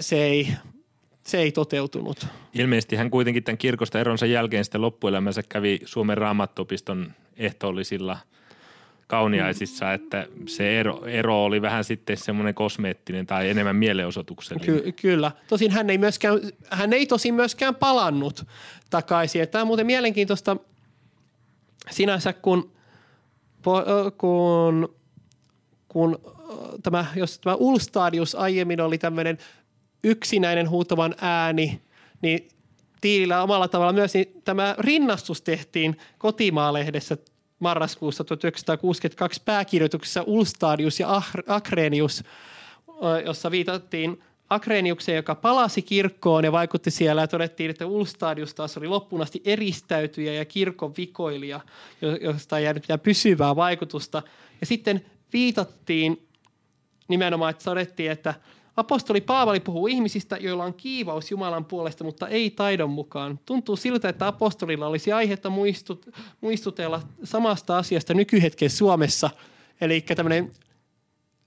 se 0.00 0.24
ei 0.24 0.48
se 1.26 1.38
ei 1.38 1.52
toteutunut. 1.52 2.26
Ilmeisesti 2.54 2.96
hän 2.96 3.10
kuitenkin 3.10 3.42
tämän 3.42 3.58
kirkosta 3.58 4.00
eronsa 4.00 4.26
jälkeen 4.26 4.64
sitten 4.64 4.80
loppuelämänsä 4.80 5.42
kävi 5.48 5.80
Suomen 5.84 6.18
raamattopiston 6.18 7.12
ehtoollisilla 7.36 8.18
kauniaisissa, 9.06 9.84
mm. 9.84 9.94
että 9.94 10.26
se 10.46 10.80
ero, 10.80 11.04
ero 11.06 11.44
oli 11.44 11.62
vähän 11.62 11.84
sitten 11.84 12.16
semmoinen 12.16 12.54
kosmeettinen 12.54 13.26
tai 13.26 13.50
enemmän 13.50 13.76
mielenosoituksellinen. 13.76 14.82
Ky- 14.82 14.92
kyllä. 14.92 15.32
Tosin 15.48 15.70
hän 15.70 15.90
ei, 15.90 15.98
myöskään, 15.98 16.40
hän 16.70 16.92
ei 16.92 17.06
tosin 17.06 17.34
myöskään 17.34 17.74
palannut 17.74 18.46
takaisin. 18.90 19.48
Tämä 19.48 19.62
on 19.62 19.66
muuten 19.66 19.86
mielenkiintoista 19.86 20.56
sinänsä, 21.90 22.32
kun, 22.32 22.72
kun, 24.18 24.94
kun 25.88 26.18
tämä, 26.82 27.06
jos 27.16 27.38
tämä 27.38 27.54
Ulstadius 27.54 28.34
aiemmin 28.34 28.80
oli 28.80 28.98
tämmöinen– 28.98 29.38
yksinäinen 30.04 30.70
huutavan 30.70 31.14
ääni, 31.20 31.80
niin 32.22 32.48
Tiilillä 33.00 33.42
omalla 33.42 33.68
tavalla 33.68 33.92
myös 33.92 34.14
niin 34.14 34.42
tämä 34.44 34.74
rinnastus 34.78 35.42
tehtiin 35.42 35.96
Kotimaalehdessä 36.18 37.16
marraskuussa 37.58 38.24
1962 38.24 39.42
pääkirjoituksessa 39.44 40.22
Ulstadius 40.26 41.00
ja 41.00 41.22
Akrenius, 41.46 42.24
jossa 43.26 43.50
viitattiin 43.50 44.22
Akreniukseen, 44.50 45.16
joka 45.16 45.34
palasi 45.34 45.82
kirkkoon 45.82 46.44
ja 46.44 46.52
vaikutti 46.52 46.90
siellä 46.90 47.20
ja 47.20 47.28
todettiin, 47.28 47.70
että 47.70 47.86
Ulstadius 47.86 48.54
taas 48.54 48.76
oli 48.76 48.88
loppuun 48.88 49.22
asti 49.22 49.42
eristäytyjä 49.44 50.32
ja 50.32 50.44
kirkon 50.44 50.94
vikoilija, 50.96 51.60
josta 52.20 52.58
ei 52.58 52.64
jäänyt 52.64 52.82
mitään 52.82 53.00
pysyvää 53.00 53.56
vaikutusta. 53.56 54.22
Ja 54.60 54.66
sitten 54.66 55.04
viitattiin 55.32 56.28
nimenomaan, 57.08 57.50
että 57.50 57.64
todettiin, 57.64 58.10
että– 58.10 58.34
Apostoli 58.80 59.20
Paavali 59.20 59.60
puhuu 59.60 59.86
ihmisistä, 59.86 60.36
joilla 60.36 60.64
on 60.64 60.74
kiivaus 60.74 61.30
Jumalan 61.30 61.64
puolesta, 61.64 62.04
mutta 62.04 62.28
ei 62.28 62.50
taidon 62.50 62.90
mukaan. 62.90 63.40
Tuntuu 63.46 63.76
siltä, 63.76 64.08
että 64.08 64.26
apostolilla 64.26 64.86
olisi 64.86 65.12
aihetta 65.12 65.50
muistut, 65.50 66.08
muistutella 66.40 67.02
samasta 67.24 67.78
asiasta 67.78 68.14
nykyhetken 68.14 68.70
Suomessa. 68.70 69.30
Eli 69.80 70.00
tämmöinen 70.00 70.52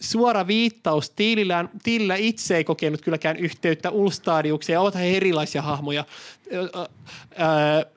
suora 0.03 0.47
viittaus 0.47 1.09
Tiilillä, 1.09 1.65
Tiilillä 1.83 2.15
itse 2.15 2.57
ei 2.57 2.63
kokenut 2.63 3.01
kylläkään 3.01 3.37
yhteyttä 3.37 3.89
Ulstadiukseen, 3.89 4.79
ovat 4.79 4.95
he 4.95 5.17
erilaisia 5.17 5.61
hahmoja. 5.61 6.05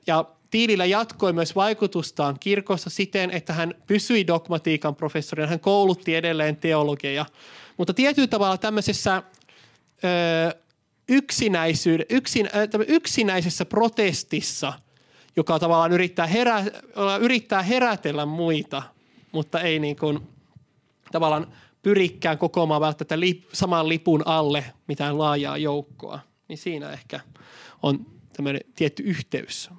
Ja 0.07 0.25
Tiilillä 0.49 0.85
jatkoi 0.85 1.33
myös 1.33 1.55
vaikutustaan 1.55 2.39
kirkossa 2.39 2.89
siten, 2.89 3.31
että 3.31 3.53
hän 3.53 3.73
pysyi 3.87 4.27
dogmatiikan 4.27 4.95
professorina, 4.95 5.47
hän 5.47 5.59
koulutti 5.59 6.15
edelleen 6.15 6.55
teologeja– 6.55 7.25
mutta 7.77 7.93
tietyllä 7.93 8.27
tavalla 8.27 8.57
tämmöisessä 8.57 9.23
ö, 10.03 10.57
yksin, 11.09 11.53
yksinäisessä 12.87 13.65
protestissa, 13.65 14.73
joka 15.35 15.59
tavallaan 15.59 15.91
yrittää, 15.91 16.27
herä, 16.27 16.63
yrittää 17.19 17.63
herätellä 17.63 18.25
muita, 18.25 18.83
mutta 19.31 19.61
ei 19.61 19.79
niin 19.79 19.95
kuin, 19.95 20.19
tavallaan 21.11 21.47
pyrikään 21.87 22.37
kokoamaan 22.37 22.81
välttämättä 22.81 23.19
lip, 23.19 23.43
saman 23.53 23.89
lipun 23.89 24.21
alle 24.25 24.65
mitään 24.87 25.17
laajaa 25.17 25.57
joukkoa. 25.57 26.19
Niin 26.47 26.57
siinä 26.57 26.91
ehkä 26.91 27.19
on 27.83 28.05
tämmöinen 28.33 28.61
tietty 28.75 29.03
yhteys. 29.03 29.69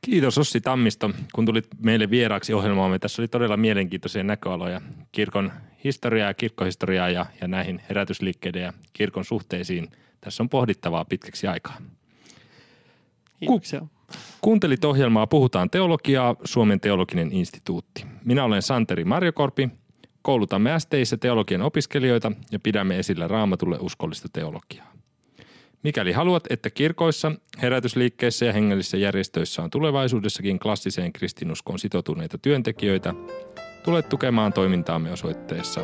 Kiitos 0.00 0.38
Ossi 0.38 0.60
Tammisto, 0.60 1.10
kun 1.34 1.46
tulit 1.46 1.66
meille 1.78 2.10
vieraaksi 2.10 2.54
ohjelmaamme. 2.54 2.98
Tässä 2.98 3.22
oli 3.22 3.28
todella 3.28 3.56
mielenkiintoisia 3.56 4.22
näköaloja 4.22 4.80
kirkon 5.12 5.52
historiaa 5.84 6.28
ja 6.28 6.34
kirkkohistoriaa 6.34 7.10
ja, 7.10 7.26
ja 7.40 7.48
näihin 7.48 7.82
herätysliikkeiden 7.88 8.62
ja 8.62 8.72
kirkon 8.92 9.24
suhteisiin. 9.24 9.88
Tässä 10.20 10.42
on 10.42 10.48
pohdittavaa 10.48 11.04
pitkäksi 11.04 11.46
aikaa. 11.46 11.76
Kiitoksia. 13.40 13.86
kuuntelit 14.40 14.84
ohjelmaa 14.84 15.26
Puhutaan 15.26 15.70
teologiaa, 15.70 16.36
Suomen 16.44 16.80
teologinen 16.80 17.32
instituutti. 17.32 18.04
Minä 18.24 18.44
olen 18.44 18.62
Santeri 18.62 19.04
Marjokorpi. 19.04 19.70
Koulutamme 20.22 20.80
STIssä 20.80 21.16
teologian 21.16 21.62
opiskelijoita 21.62 22.32
ja 22.52 22.58
pidämme 22.58 22.98
esillä 22.98 23.28
raamatulle 23.28 23.78
uskollista 23.80 24.28
teologiaa. 24.32 24.92
Mikäli 25.82 26.12
haluat, 26.12 26.44
että 26.50 26.70
kirkoissa, 26.70 27.32
herätysliikkeissä 27.62 28.46
ja 28.46 28.52
hengellisissä 28.52 28.96
järjestöissä 28.96 29.62
on 29.62 29.70
tulevaisuudessakin 29.70 30.58
klassiseen 30.58 31.12
kristinuskoon 31.12 31.78
sitoutuneita 31.78 32.38
työntekijöitä, 32.38 33.14
tule 33.84 34.02
tukemaan 34.02 34.52
toimintaamme 34.52 35.12
osoitteessa 35.12 35.80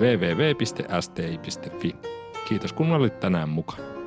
www.sti.fi. 0.00 1.96
Kiitos 2.48 2.72
kun 2.72 2.92
olit 2.92 3.20
tänään 3.20 3.48
mukana. 3.48 3.99